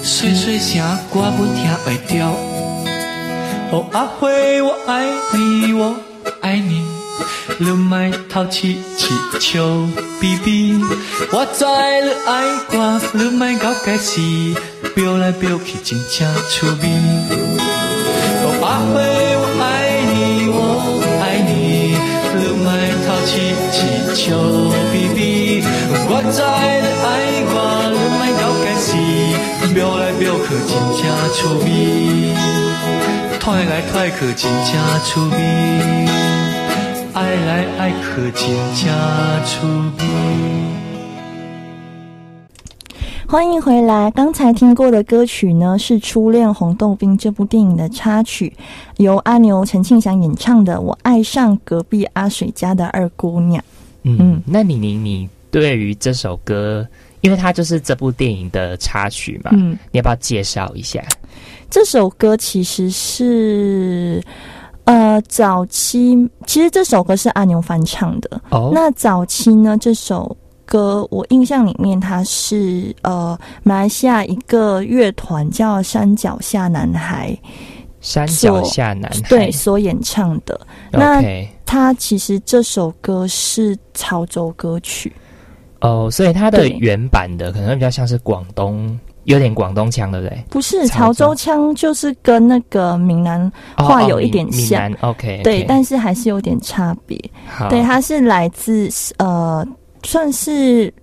[0.01, 2.15] 碎碎声我不听会着。
[3.71, 4.29] 哦，阿花，
[4.63, 5.97] 我爱你，我
[6.45, 6.83] 爱你，
[7.57, 7.97] 你莫
[8.29, 9.63] 偷气气笑
[10.21, 10.79] 比比。
[11.31, 14.21] 我知你爱我，你莫搞假事，
[14.93, 16.83] 飙来飙去真正趣味。
[18.43, 19.65] 哦，阿花，我爱
[20.13, 20.55] 你，我
[21.19, 21.97] 爱你，
[22.37, 22.69] 你莫
[23.01, 23.33] 偷气
[23.73, 23.75] 气
[24.13, 24.37] 笑
[24.93, 25.65] 比比。
[26.07, 27.57] 我知你爱我，
[27.89, 28.93] 你莫搞假事，
[29.73, 31.01] 飙来飙去真正
[31.33, 31.65] 趣味，
[33.39, 34.69] 拖来拖去真正
[35.03, 35.35] 趣味，
[37.15, 38.93] 爱来爱去真正
[39.45, 40.05] 趣味。
[43.25, 44.11] 欢迎回来。
[44.11, 48.51] 刚才听过的歌曲呢，是《初恋红豆冰》这部电影的插曲，
[48.97, 53.61] 由阿牛陈庆祥演唱的《我爱上隔壁阿水家的二姑娘》。
[54.03, 56.85] 嗯，那你你你对于这首歌，
[57.21, 61.01] 因为它就是这部电影的插曲嘛，嗯，你要不要介绍一下？
[61.69, 64.21] 这首歌其实是
[64.85, 68.41] 呃早期，其实这首歌是阿牛翻唱的。
[68.49, 77.37] 哦，那早期呢，这首歌我印象里面它是呃马来西亚一个乐团叫山脚下男孩
[78.01, 79.29] 山脚下男孩。
[79.29, 80.59] 对所演唱的。
[80.91, 81.21] 那
[81.65, 85.11] 它其实这首歌是潮州歌曲，
[85.81, 90.43] 哦，所以它的原版的可能比较像是广东，有点广东腔，对不对？
[90.49, 94.89] 不是潮州腔，就是跟那个闽南话有一点像。
[94.89, 97.19] 南 OK，对，但是还是有点差别。
[97.69, 99.65] 对，它是来自呃，
[100.03, 100.93] 算是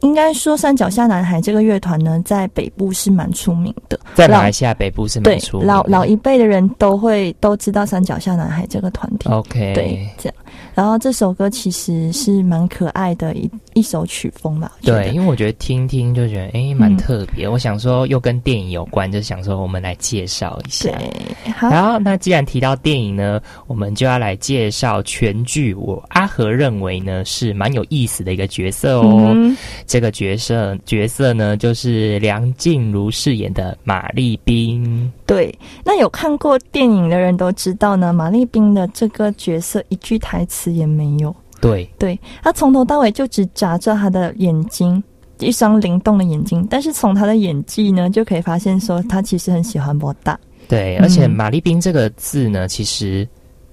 [0.00, 3.98] 应该说山脚下男孩这个乐团呢，在北部是蛮出名的。
[4.14, 9.28] 在马来西亚北部是蛮出名的老老一辈的人都会都知道山脚下男孩这个团体。
[9.28, 10.36] OK，对，这样。
[10.74, 14.72] 然后这首歌其实是蛮可爱的一一首曲风吧。
[14.82, 17.48] 对，因为我觉得听听就觉得诶蛮嗯特别。
[17.48, 20.90] 我想说又跟电影有关，就想说我们来介绍一下。
[20.90, 25.74] 对，好，好，那既然提到电影呢，我们就要来介绍全剧。
[25.74, 29.32] 我阿和认为呢是蛮有意思的一个角色哦。
[29.34, 35.12] 嗯这个角色角色呢就是梁静茹饰演的马丽冰。
[35.26, 41.34] 对，那有看过电影的人都知道呢，马丽冰的这个角色一句台词也没有。
[41.60, 45.02] 对，对他从头到尾就只眨着他的眼睛，
[45.38, 46.66] 一双灵动的眼睛。
[46.68, 50.38] 但是从他的演技呢，就可以发现说他其实很喜欢博大。
[50.68, 53.26] 对，嗯而且马丽冰这个字呢，其实，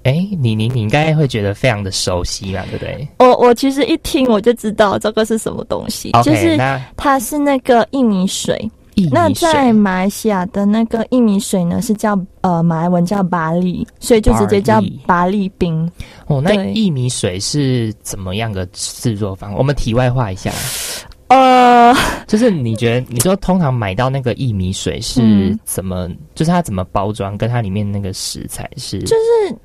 [0.03, 8.71] 哎，你你你应该会觉得非常的熟悉嘛，对不对我我其实一听我就知道这个是什么东西就是那它是那个薏米水。
[8.95, 15.89] 薏那在马来西亚的那个薏米水呢，是叫呃马来文叫巴利，所以就直接叫巴利冰。
[16.27, 19.51] 哦，那薏米水是怎么样的制作方？
[19.51, 19.57] 法？
[19.57, 20.51] 我们题外话一下，
[21.27, 21.93] 呃，
[22.27, 25.59] 就是你觉得，你说通常买到那个薏米水是嗯。
[25.63, 29.55] 怎么，就是它怎么包装，跟它里面那个食材是，就是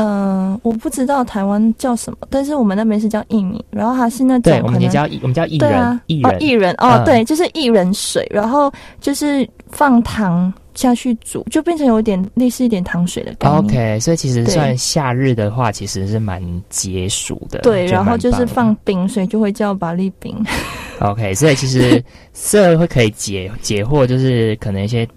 [0.00, 13.58] 嗯、呃我不知道台湾叫什么，但是我们那边是叫薏米，然后它是那种对，我们可能也叫薏我们叫薏仁薏仁，哦薏仁哦，嗯对，就是薏仁水，然后就是放糖下去煮，就变成有点类似一点糖水的感觉。
[13.58, 17.60] OK，所以其实算夏日的话，其实是蛮解暑的。
[17.60, 20.36] 对，然后就是放冰，所以就会叫巴利冰。
[21.00, 22.02] OK，所以其实
[22.34, 25.08] 这会可以解解惑，就是可能一些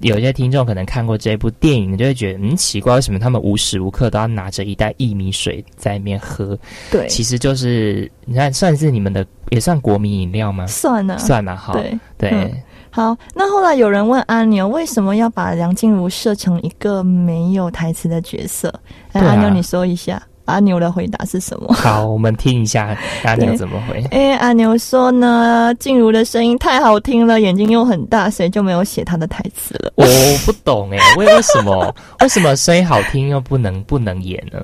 [0.00, 6.58] 有一些听众可能看过这部电影，就会觉得嗯奇怪，为什么他们无时无刻都要拿着一袋薏米水在那边喝？
[6.90, 10.66] 对，其实就是你看，算是你们的也算国民饮料吗？
[10.66, 11.98] 算了，算嘛，好，对。
[12.16, 18.68] 对，嗯好，那后来有人问阿牛为什么要把梁静茹设成一个没有台词的角色？
[19.12, 21.72] 哎，对啊阿牛你说一下，阿牛的回答是什么？
[21.74, 24.02] 好，我们听一下阿牛怎么回。
[24.10, 29.92] 哎，阿牛说呢，静茹的声音太好听了，眼睛又很大，所以就没有写他的台词了。
[29.96, 30.04] 我
[30.44, 34.60] 不懂哎， 为为什么为什么声音好听又不能不能演呢？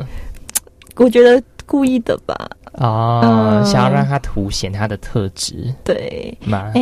[0.97, 2.35] 我觉得故意的吧。
[2.79, 6.73] 哦，嗯想要让他凸显他的特质对，吗？
[6.75, 6.81] 哎、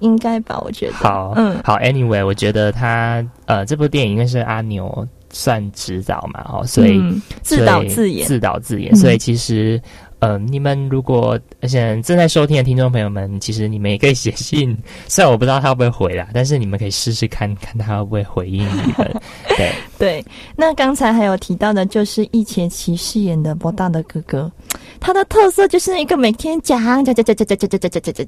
[0.00, 0.60] 应该吧？
[0.64, 0.92] 我觉得。
[0.92, 9.80] 好，嗯好，Anyway，我觉得他呃，这部电影应该是阿牛算指导嘛，哦，所以、嗯自导自演自导自演，嗯所以其实。
[10.22, 14.76] 呃，你们如果而且正在收听的听众朋友们，其实你们也可以写信，
[15.08, 19.20] 虽然我不知道他会不会回啦，但是你们可以试试看看他会不会回应你们。
[19.58, 24.48] 对，对，那刚才还有提到的，就是易且奇饰演的博大的哥哥，
[25.00, 28.24] 他的特色就是一个每天讲讲讲讲讲讲讲讲讲讲讲讲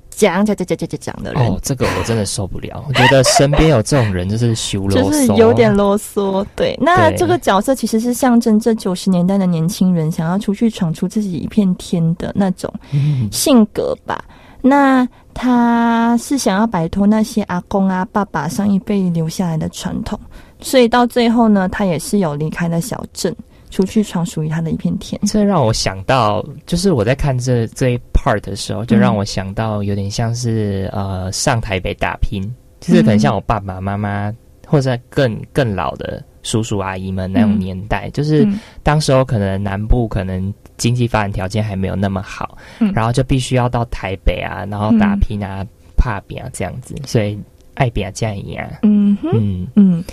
[0.67, 6.45] 讲讲讲讲的人哦，，这个我真的受不了，我觉得身边有这种人就是修啰就是嗦，有点啰嗦。
[6.57, 11.84] 对，那这个角色其实是象征这九十年代的年轻人想要出去闯出自己一片天
[12.17, 14.25] 的那种嗯性格吧。
[14.67, 20.19] 那他是想要摆脱那些阿公啊、爸爸上一辈留下来的传统，
[20.59, 23.35] 所以到最后呢，他也是有离开了小镇，
[23.69, 25.21] 出去闯属于他的一片天。
[25.27, 32.43] 这让我想到，就是我在看这这一 part 的时候，就让我想到有点像是、呃上台北打拼，
[32.81, 34.33] 就是可能像我爸爸妈妈
[34.67, 37.59] 或者更更老的叔叔阿姨们那种嗯。
[37.59, 38.61] 年代，就是嗯。
[38.85, 42.93] 当时候可能南部可能经济发展条件还没有那么好，嗯。
[42.95, 45.67] 然后就必须要到台北啊，然后打拼啊、
[45.97, 47.37] 怕比啊这样子，所以
[47.75, 49.67] 爱比啊这样一样，嗯哼，嗯。
[49.75, 50.05] 嗯。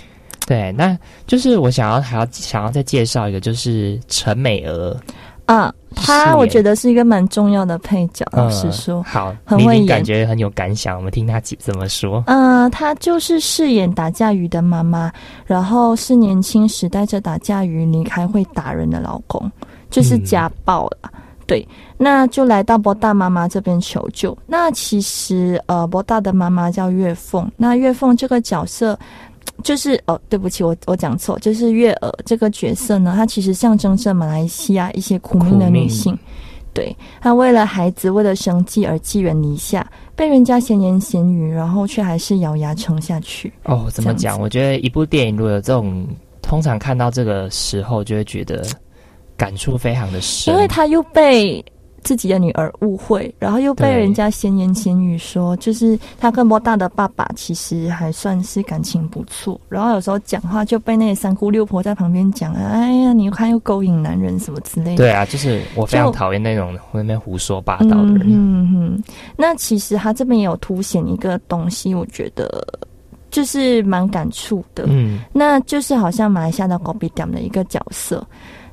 [0.44, 4.98] 对，那就是我想要还要想要再介绍一个，就是陈美娥。
[5.46, 8.24] 啊，他我觉得是一个蛮重要的配角。
[8.32, 12.22] 老实说，嗯好，很会演感觉很有感想，我们听他怎怎么说。
[12.26, 15.12] 嗯、他就是饰演打架鱼的妈妈，
[15.44, 19.50] 然后是年轻时带着打架鱼离开会打人的老公，
[19.90, 21.10] 就是嗯家暴了。
[21.44, 21.66] 对，
[21.98, 24.36] 那就来到博大妈妈这边求救。
[24.46, 28.98] 那其实呃，博大的妈妈叫月凤，那月凤这个角色。
[29.62, 36.18] 就是哦，对不起，我我讲错，就是月儿这个角色呢，她其实象征着马来西亚一些苦命的女性，
[36.74, 43.52] 对她为了孩子，为了生计而寄人篱下，被人家闲言闲语，然后却还是咬牙撑下去。
[43.64, 44.38] 哦，怎么讲？
[44.40, 46.06] 我觉得一部电影如果有这种，
[46.40, 48.64] 通常看到这个时候，就会觉得
[49.36, 51.64] 感触非常的深，因为她又被
[52.02, 64.96] 自己的女儿误会，然后又被人家闲言闲语说，就是他跟波大的爸爸其实还算是感情不错，然后有时候讲话就被那些三姑六婆在旁边讲，哎呀，你看又勾引男人什么之类的。
[64.96, 68.22] 对啊，就是我非常讨厌那种会那边胡说八道的人。
[68.26, 69.02] 嗯哼，
[69.36, 72.66] 那其实他这边也有凸显一个东西，我觉得
[73.30, 74.84] 就是蛮感触的。
[74.88, 78.26] 嗯，那就是好像马来西亚的狗比点的一个角色。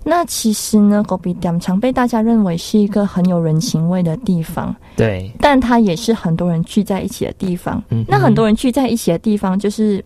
[0.03, 7.83] 那其实呢，狗比点常被大家认为是一个很有人情味的地方，对，但它也是很多人聚在一起的地方。
[7.89, 10.03] 嗯那很多人聚在一起的地方，就是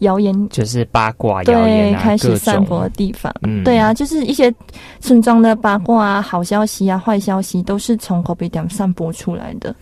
[0.00, 2.90] 谣言就是八卦谣言对啊，开始散播的。
[2.90, 3.32] 地方。
[3.42, 4.52] 嗯对啊，就是一些
[5.00, 9.74] 村庄的八卦啊、好消息啊、坏消息，都是从狗比点散播出来的。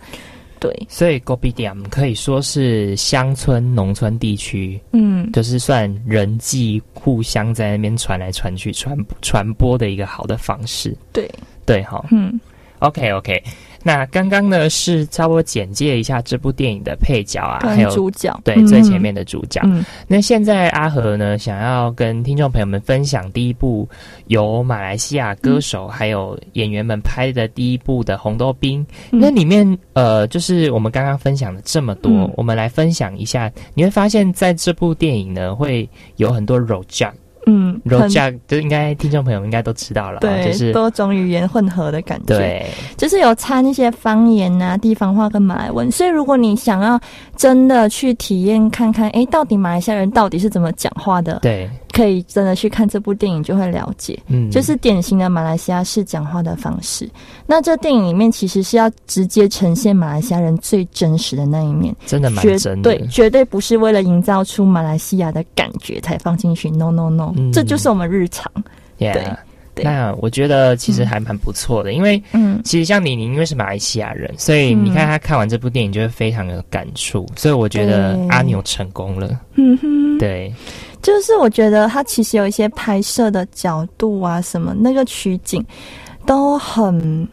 [0.64, 10.96] 对，所以 g o b i d i a m 可以说是乡村、农村地区，嗯，就是算人际互相在那边传来传去、传传播的一个好的方式。
[11.12, 11.30] 对，
[11.66, 12.02] 对，哈。
[12.10, 12.40] 嗯。
[12.78, 13.42] OK OK，
[13.84, 18.36] 那刚刚呢是稍微简介一下这部电影的配角啊，还有主角。
[18.42, 18.66] 对、嗯。
[18.66, 19.60] 最前面的主角。
[19.64, 19.84] 嗯。
[20.08, 23.88] 那现在阿和呢，想要跟听众朋友们分享第一部
[24.28, 29.20] 由马来西亚歌手还有演员们拍的第一部的《红豆冰》嗯。
[29.20, 32.32] 那里面呃，就是我们刚刚分享了这么多，嗯。
[32.36, 37.12] 我们来分享一下，你会发现在这部电影呢，会有很多 rojak。
[37.46, 42.36] 嗯，很 rojak 就应该听众朋友应该都知道了啊，对，就是多种语言混合的感觉。
[42.38, 42.66] 对，
[42.96, 46.98] 就是有掺一些方言啊、地方话跟马来文，所以如果你想要
[47.36, 54.18] 真的去体验看看，诶，到底马来西亚人到底是怎么讲话的，对，可以真的去看这部电影就会了解。
[54.26, 57.08] 嗯，就是典型的马来西亚式讲话的方式。
[57.46, 66.68] 那这电影里面其实是要直接呈现马来西亚人最真实的那一面，真的蛮绝真的，对绝对不是为了营造出马来西亚的感觉才放进去。
[66.70, 67.52] No No No，、嗯。
[67.52, 68.50] 这就是我们日常。
[68.98, 69.36] Yeah
[69.74, 72.60] 对那我觉得其实还蛮不错的，因为嗯。
[72.62, 79.36] 其实像李宁因为是马来西亚人，所以你看他看完这部电影就会非常有感触，所以我觉得阿牛成功了。
[79.56, 80.54] 嗯哼，对，
[81.04, 85.64] 就是我觉得它其实有一些拍摄的角度啊，什么那个取景
[86.26, 87.28] 都很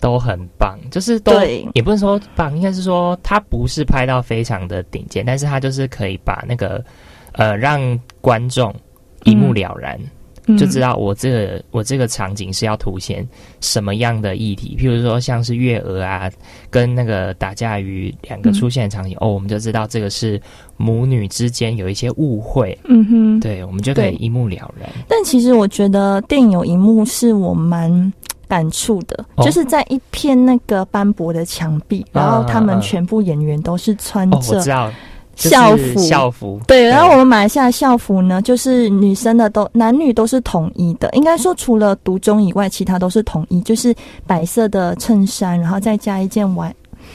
[0.00, 6.84] 都很棒，就是都对也不是说棒，应该是说他不是拍到非常的顶尖，但是他就是可以把那个
[7.32, 8.74] 呃让观众
[9.22, 9.96] 一目了然。
[9.98, 10.10] 嗯
[10.58, 13.26] 就知道我这个我这个场景是要凸显
[13.60, 16.30] 什么样的议题，譬如说像是月娥啊，
[16.70, 20.40] 跟那个打架鱼两个出现的场景，哦，我们就知道这个是
[20.76, 23.40] 母女之间有一些误会，嗯哼。
[23.40, 24.88] 对，我们就可以一目了然。
[25.08, 28.12] 但其实我觉得电影有一幕是我蛮
[28.48, 29.44] 感触的，哦。
[29.44, 34.92] 就是在一片那个斑驳的墙壁，然后他们全部演员都是穿哦，我着
[35.36, 36.00] 校服。
[36.00, 43.94] 校服，对，然后我们马来西亚校服呢，就是女生的都男女都是统一的，应该说除了独中以外，其他都是统一，就是
[44.26, 46.74] 白色的衬衫，然后再加一件蓝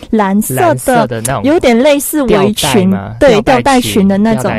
[0.09, 2.89] 蓝色的，的那种有点类似围裙，
[3.19, 4.51] 对，吊吊带裙裙的那种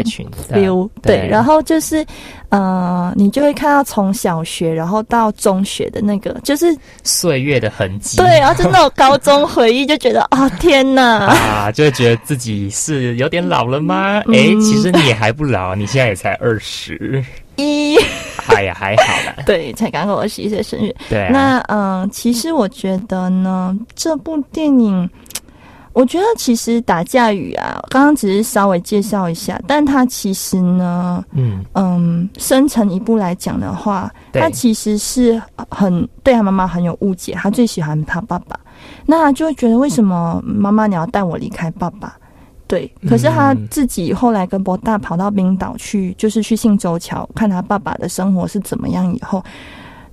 [1.03, 2.05] 对对，然后就是
[2.51, 11.27] 呃，你就会看到从小学然后到中学的那个，就是岁月的痕迹，对，然后就那种高中回忆，就觉得啊、天哪！
[11.27, 14.23] 啊，就会觉得自己是有点老了吗？
[14.27, 17.25] 嗯哎、其实你也还不老，你现在也才二十，
[17.57, 17.97] 一
[18.49, 19.35] 哎呀，还好啦。
[19.47, 20.95] 对，才刚过二十一岁生日。
[21.09, 25.09] 对啊，那嗯、呃其实我觉得呢，这部电影，
[25.93, 38.59] 我觉得其实打架语啊，刚刚只是稍微介绍一下，但它其实呢，嗯，嗯，深层一步来讲的话，他其实是很对他妈妈很有误解，他最喜欢他爸爸，
[39.07, 42.17] 那他就会觉得为什么妈妈你要带我离开爸爸？
[42.67, 49.45] 对，可是他嗯自己后来跟博大跑到冰岛去，就是去信州桥看他爸爸的生活是怎么样，以后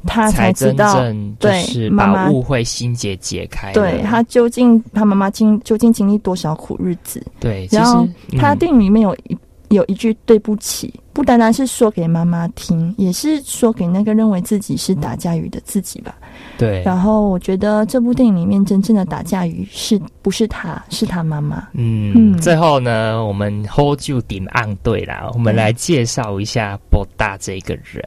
[0.06, 3.74] 他才真知道，正就对是妈妈把误会心结解开。
[3.74, 9.38] 对他究竟他妈妈经究竟经历多少苦日子，对，然后他电影里面有一
[9.70, 16.16] 有一句对不起，不单单是说给妈妈听，也是说给那个认为自己是打架鱼的自己吧。
[16.58, 21.68] 对，然后我觉得这部电影里面真正的打架鱼是不是他，是他妈妈。
[21.74, 28.04] 嗯，嗯最后呢，我们 hold 住顶岸队啦，我们来介绍一下博大这个人。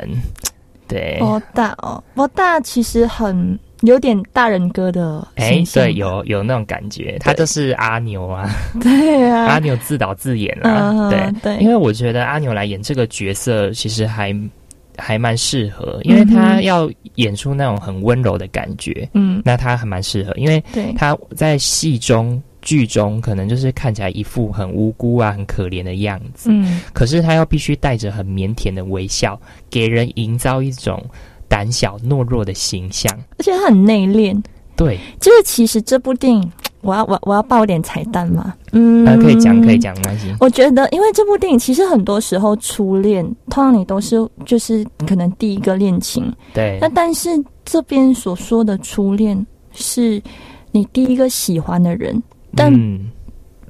[0.89, 8.49] 对，博大哦，博大其实很有点大人哥的哎、对，有有那种感觉，他就是阿牛啊，
[8.81, 11.41] 对啊，阿牛自导自演啊，嗯对。
[11.43, 11.57] 对。
[11.63, 14.35] 因为我觉得阿牛来演这个角色，其实还
[14.97, 22.41] 还蛮适合，因为他要演出那种很温柔的感觉，嗯，那他还蛮适合，因为对，他在戏中。
[22.63, 29.39] 剧中可能就是看起来一副很无辜啊、很可怜的样子，嗯可是他又必须带着很腼腆的微笑，
[29.69, 31.05] 给人营造一种
[31.49, 33.13] 胆小懦弱的形象。
[33.39, 34.41] 而且他很内敛。
[34.75, 38.55] 对，就是其实这部电影，我要我我要爆点彩蛋嘛？
[38.73, 39.79] 嗯，呃，可以讲，可以。
[39.79, 40.35] 讲，没关系。
[40.41, 47.29] 我觉得，因为这部电影其实很多时候初恋，通常你都是就是可能第一个恋情，对那，但是
[47.67, 50.21] 这边所说的初恋是
[50.71, 52.21] 你第一个喜欢的人，
[52.55, 53.11] 但嗯，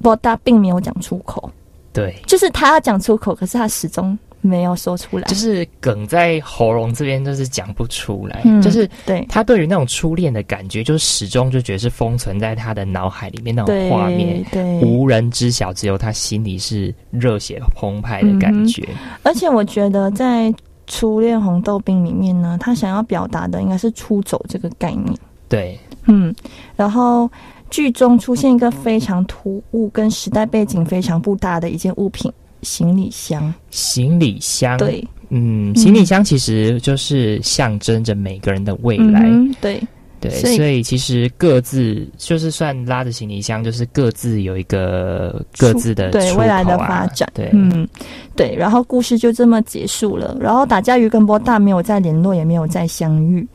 [0.01, 1.51] 博大并没有讲出口，
[1.91, 9.25] 对，就是他要讲出口，可是他始终没有说出来，就是梗在喉咙这边，就是讲不出来，嗯就是对。
[9.29, 18.85] 他对于那种初恋的感觉，就始终就觉得是封存在他的脑海里面那种对画面，对，无人知晓，只有他心里是热血澎湃的感觉。
[19.23, 20.51] 而且我觉得在
[20.87, 25.17] 《初恋红豆冰》里面呢，他想要表达的应该是出走这个概念。
[25.47, 26.35] 对，嗯，
[26.75, 27.29] 然后
[27.73, 33.51] 剧中出现一个非常突兀、跟时代背景非常不搭的一件物品——行李箱。
[33.71, 39.21] 行李箱，，对，嗯，行李箱其实就是象征着每个人的未来。
[39.23, 39.81] 嗯对，
[40.19, 47.27] 对，所以所以其实各自就是算拉着行李箱，就是各自有一个各自的啊对未来的发展。
[47.33, 47.87] 对，嗯，
[48.35, 48.55] 对。
[48.55, 50.37] 然后故事就这么结束了。
[50.39, 53.39] 然后打架鱼跟波大没有再联络，也没有再相遇。
[53.39, 53.47] 嗯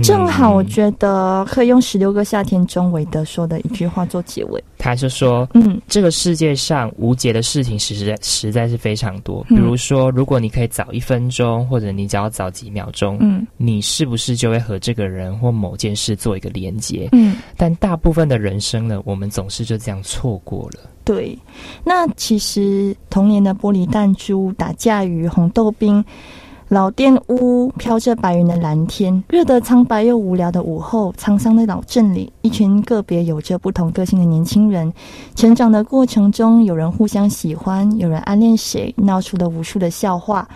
[0.00, 4.62] 正好，我觉得可以用《十六个夏天》中韦德说的一句话做结尾。
[4.78, 9.44] 他就说，嗯这个世界上无解的事情实在实在是非常多。
[9.48, 17.08] 比嗯如说，如果你可以早一分钟，或者你只要早几秒钟，嗯你是不是就会和这个人或某件事做一个连接？
[17.12, 20.80] 嗯，但大部分的人生呢，我们总是就这样错过了。
[21.04, 21.36] 对。
[21.84, 26.04] 那其实童年的玻璃弹珠、打架鱼、红豆冰。
[26.72, 34.90] 老店屋飘着白云的蓝天，热得苍白又无聊的午后，沧桑的老镇里，一群个别有着不同个性的年轻人，
[35.34, 40.48] 成长的过程中，有人互相喜欢，有人暗恋谁，闹出了无数的笑话，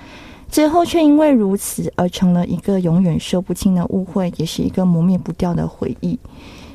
[0.49, 6.19] 最后却因为如此而成了一个永远说不清的误会，也是一个磨灭不掉的回忆。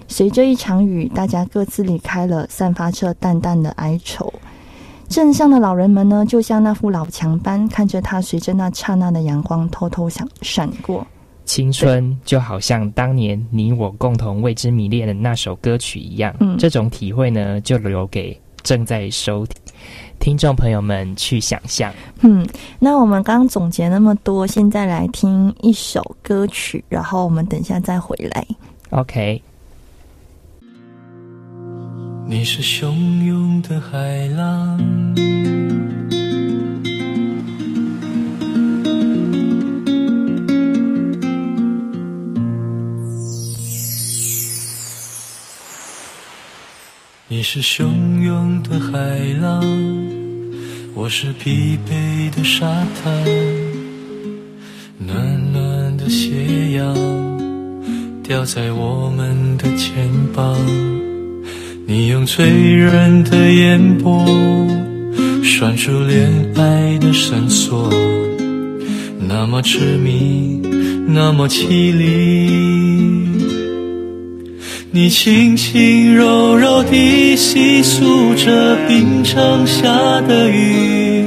[0.07, 4.31] 随着一场雨，大家各自离开了，散发着淡淡的哀愁。
[5.11, 11.05] 镇上的老人们呢，就像那副老墙般，看着他随着那刹那的阳光偷偷闪闪过。
[11.43, 19.61] 青春就好像当年你我共同为之迷恋的那首歌曲一样，嗯这种体会呢，就留给正在收听
[20.17, 21.91] 听众朋友们去想象。
[22.21, 22.47] 嗯，
[22.79, 28.47] 那我们刚刚总结那么多，现在来听一首歌曲，然后我们等一下再回来。
[28.91, 29.41] OK，
[32.31, 34.79] 你是汹涌的海浪，
[47.27, 49.61] 你是汹涌的海浪，
[50.95, 52.65] 我是疲惫的沙
[53.03, 53.25] 滩，
[54.97, 56.95] 暖暖的斜阳
[58.23, 60.55] 掉在我们的肩膀。
[61.91, 64.25] 你用醉人的眼波
[65.43, 67.89] 拴住恋爱的绳索，
[69.19, 70.61] 那么痴迷，
[71.05, 73.27] 那么凄厉。
[74.91, 81.25] 你轻轻柔柔地细诉着冰城下的雨，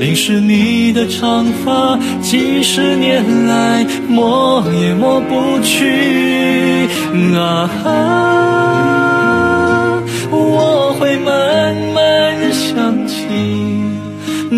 [0.00, 6.88] 淋湿你的长发，几十年来抹也抹不去。
[7.36, 7.70] 啊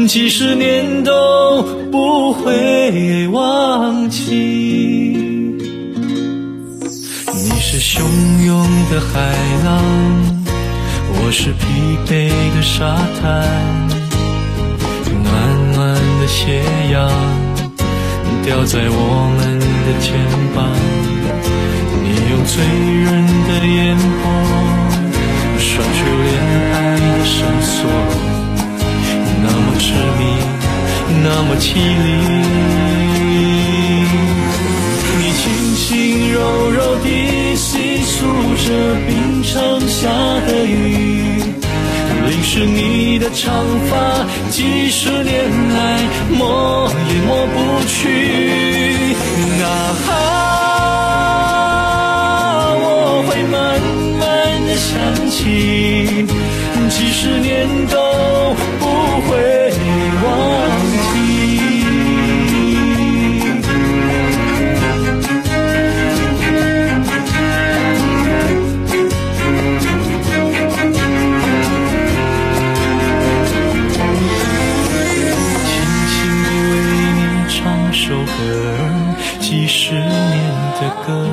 [0.09, 4.25] 几十年都不会忘记。
[7.35, 8.01] 你是汹
[8.47, 9.37] 涌的海
[9.67, 9.85] 浪，
[11.13, 13.47] 我是疲惫的沙滩，
[15.23, 17.13] 暖暖的斜阳
[18.43, 20.09] 掉在我们的肩
[20.55, 20.65] 膀。
[22.03, 22.65] 你用醉
[23.05, 23.07] 人
[23.47, 24.25] 的眼波
[25.59, 26.27] 拴住恋
[26.73, 27.77] 爱的绳索，
[29.79, 30.23] 是你，
[31.23, 32.09] 那么凄厉。
[35.19, 35.43] 你轻
[35.77, 35.87] 轻
[36.33, 36.37] 柔
[36.71, 37.07] 柔地
[37.57, 38.15] 细诉
[38.67, 38.67] 着
[39.07, 40.09] 冰城下
[40.47, 41.43] 的雨，
[42.29, 45.35] 淋湿你的长发，几十年
[45.75, 45.77] 来
[46.37, 47.57] 抹也抹不
[47.87, 47.97] 去。
[49.63, 49.67] 啊
[50.07, 50.09] 哈，
[79.69, 80.03] 几十年
[80.81, 81.29] 的歌，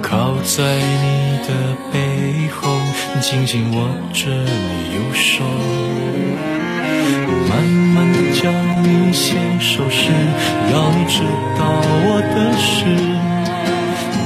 [0.00, 0.62] 靠在
[1.02, 1.48] 你的
[1.92, 2.70] 背后，
[3.20, 5.42] 紧紧握着你右手，
[7.48, 8.48] 慢慢教
[8.84, 10.12] 你写首诗，
[10.72, 11.24] 要你知
[11.58, 11.60] 道
[12.06, 12.86] 我的事。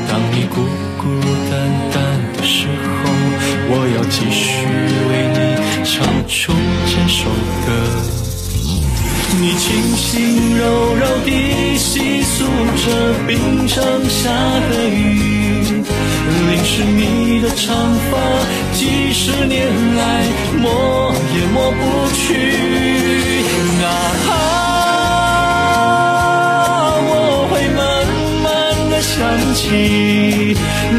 [0.06, 0.60] 当你孤
[0.98, 1.02] 孤
[1.50, 1.52] 单
[1.94, 1.96] 单
[2.36, 3.08] 的时候，
[3.70, 4.66] 我要继续
[5.08, 5.40] 为你
[5.82, 6.52] 唱出
[6.84, 7.24] 这首
[7.64, 8.23] 歌。
[9.40, 14.30] 你轻轻柔柔地细诉着冰城下
[14.70, 15.82] 的雨，
[16.48, 18.12] 淋湿你的长发，
[18.72, 19.66] 几十年
[19.96, 20.24] 来
[20.58, 21.82] 抹也抹不
[22.14, 22.24] 去。
[23.82, 24.30] 啊，
[27.06, 27.12] 我
[27.50, 27.82] 会慢
[28.42, 28.44] 慢
[28.90, 29.14] 的想
[29.54, 30.56] 起，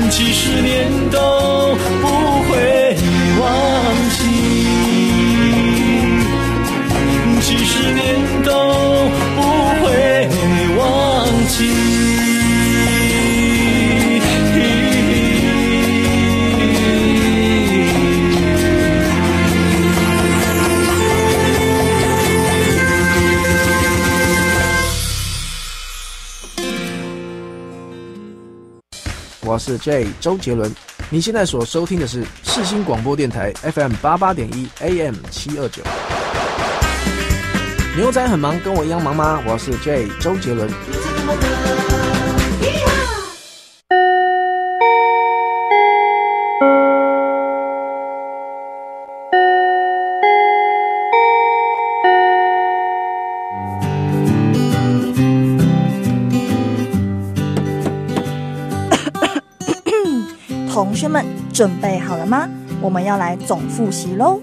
[0.10, 1.18] 几十年都
[29.56, 30.70] 我是 J 周杰伦。
[31.10, 35.82] 你现在所收听的是世新广播电台 FM 八八点一 AM 七二九。
[37.96, 39.42] 牛仔很忙，跟我一样忙吗？
[39.48, 40.70] 我是 J 周杰伦。
[60.76, 62.50] 同学们准备好了吗？
[62.82, 64.42] 我们要来总复习喽。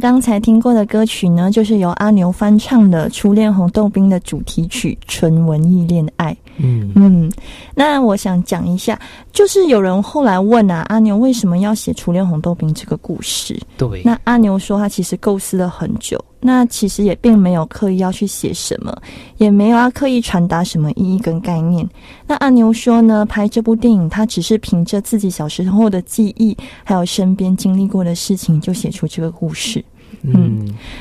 [0.00, 6.32] 刚才听过的歌曲呢，就是由阿牛翻唱的《初恋红豆冰》的主题曲《纯文艺恋爱》。
[6.56, 7.30] 嗯嗯，
[7.74, 8.98] 那我想讲一下，
[9.32, 13.58] 就是有人后来问啊，阿牛为什么要写《初恋红豆冰》这个故事？
[13.76, 18.96] 对，那阿牛说他其实构思了很久，那其实也并没有刻意要去写什么，
[19.36, 21.88] 也没有要刻意传达什么意义跟概念。
[22.26, 29.84] 那阿牛说呢，拍这部电影他只是凭着自己小时候的记忆，还有身边经历过的事情，就写出这个故事。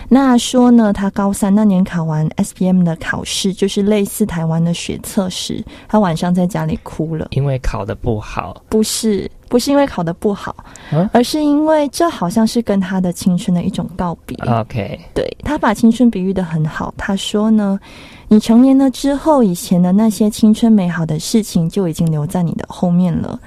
[0.08, 7.28] 那说呢，他高三那年考完 SPM 的考试，就是类似台湾的学测时，他晚上在家里哭了。
[7.32, 10.56] 因为考得不好，不是，不是因为考得不好，
[10.92, 14.38] 嗯而是因为这好像是跟他的青春的一种告别。
[14.48, 17.80] ，OK，对他把青春比喻的很好，他说呢，
[18.28, 23.40] 你成年了之后，以前的那些青春美好的事情就已经留在你的后面了，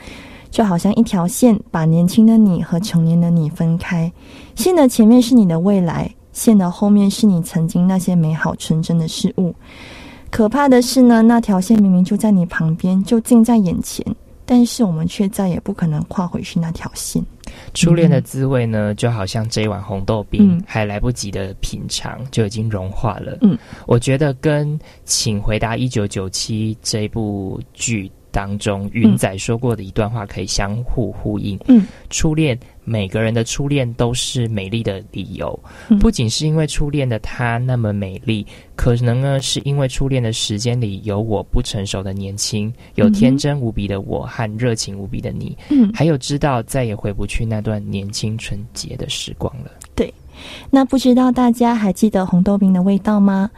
[0.51, 4.11] 就好像一条线把年轻的你和成年的你分开，
[4.55, 9.55] 线的前面是你的未来，线的后面是你曾经那些美好纯真的事物。
[10.31, 14.05] 可怕的是呢，那条线明明就在你旁边，就近在眼前，
[14.47, 17.23] 但是我们却再也不可能跨回去那条线。
[17.75, 23.37] 初恋的滋味呢，就好像这一碗红豆冰，嗯还来不及的品尝就已经融化了。
[23.43, 31.59] 嗯，我觉得跟《请回答一九九七》这部剧当中云仔说过的一段话可以相互呼应。
[31.69, 35.59] 嗯，初恋，每个人的初恋都是美丽的理由，
[35.89, 45.57] 嗯不仅是因为初恋的她那么美丽，可能呢是因为初恋的时间里有我不成熟的年轻，有天真无比的我和热情无比的你。
[45.71, 49.71] 嗯，还有知道再也回不去那段年轻纯洁的时光了。
[49.95, 50.13] 对
[50.71, 53.49] 那不知道大家还记得红豆冰的味道吗？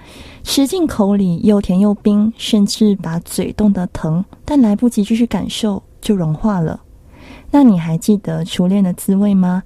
[0.43, 6.79] 吃进口里又甜又冰，甚至把嘴冻得疼，但来不及继续感受就融化了。
[7.55, 9.63] 那你还记得初恋的滋味吗？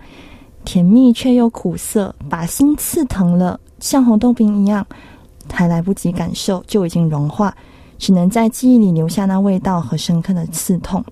[0.62, 4.86] 甜蜜却又苦涩，把心刺疼了，像红豆冰一样，
[5.50, 7.56] 还来不及感受就已经融化，
[7.96, 11.02] 只能在记忆里留下那味道和深刻的刺痛。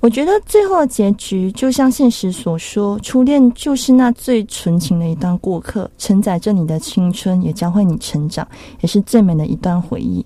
[0.00, 8.48] 我觉得最后的结局就像现实所说，初恋就是那最纯情的一段过客，承载着你的青春，也教会你成长，
[8.80, 10.24] 也是最美的一段回忆。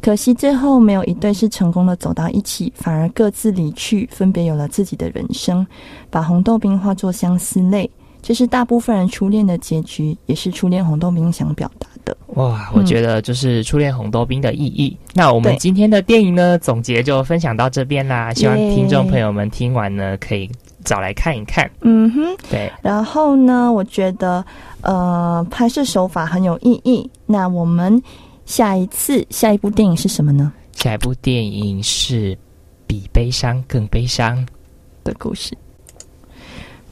[0.00, 5.66] 可惜最后没有一对是成功的走到一起，反而各自离去，分别有了自己的人生，
[6.08, 7.90] 把红豆冰化作相思泪。
[8.22, 12.14] 这是大部分人初恋的结局，也是初恋红豆冰想表达的。
[12.34, 14.94] 哇，我觉得就是初恋红豆冰的意义。
[15.14, 18.32] 那我们今天的电影呢，总结就分享到这边啦。
[18.34, 20.50] 希望听众朋友们听完呢，可以
[20.84, 21.70] 找来看一看。
[21.80, 24.44] 嗯哼，对，然后呢，我觉得
[24.82, 27.08] 呃，拍摄手法很有意义。
[27.24, 28.02] 那我们
[28.50, 30.52] 下一次下一部电影是什么呢？
[30.72, 32.34] 下一部电影是
[32.84, 34.36] 《比悲伤更悲伤》，
[35.04, 35.56] 的故事。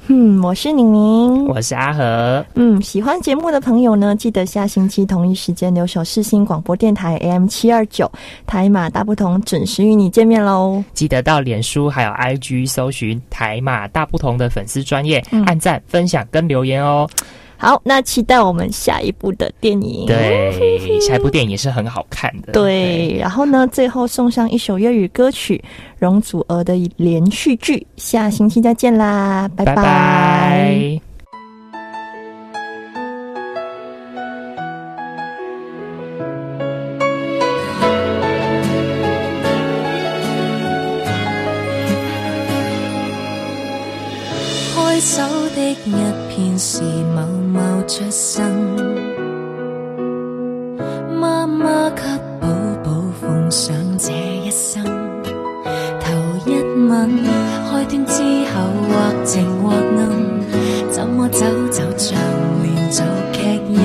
[0.07, 2.47] 嗯，我是宁宁，我是阿和。
[2.55, 8.09] 嗯，喜欢节目的朋友呢，记得下星期同一时间留守世新广播电台 AM 七二九
[8.47, 10.85] 台马大不同，准时与你见面喽。
[10.95, 17.11] 记得到脸书还有 IG 搜寻台马大不同的粉丝专业，嗯按赞、分享跟留言哦。
[17.61, 20.07] 好，那期待我们下一部的电影。
[20.07, 22.53] 对，下一部电影也是很好看的。
[22.53, 25.63] 对，然后呢，最后送上一首粤语歌曲
[25.99, 31.01] 《容祖儿的连续剧》，下星期再见啦，拜拜拜。
[44.75, 45.23] 開手
[45.55, 45.77] 的一
[46.29, 47.38] 片是某某
[47.89, 48.45] 出生，
[51.19, 52.03] 媽媽給
[52.39, 52.47] 寶
[52.85, 54.85] 寶奉上這一生。
[54.85, 56.13] 頭
[56.45, 56.53] 一
[56.87, 57.09] 吻，
[57.65, 58.23] 開端之
[58.53, 58.61] 後
[58.91, 58.93] 或
[59.25, 59.99] 晴或暗，
[60.91, 62.21] 怎麼走就像
[62.63, 63.39] 連續劇
[63.73, 63.81] 也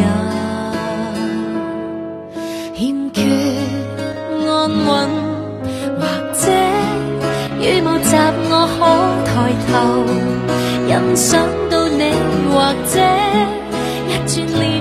[2.75, 2.83] 欠
[3.13, 3.21] 缺
[4.45, 5.07] 安穩，
[5.97, 6.41] 或者
[7.61, 8.11] 雨霧襲
[8.49, 8.79] 我可
[9.31, 9.33] 抬
[9.71, 9.71] 頭。
[10.85, 11.31] 欣賞
[11.69, 12.01] 到你，
[12.51, 12.53] 或
[12.93, 12.99] 者
[14.35, 14.72] 一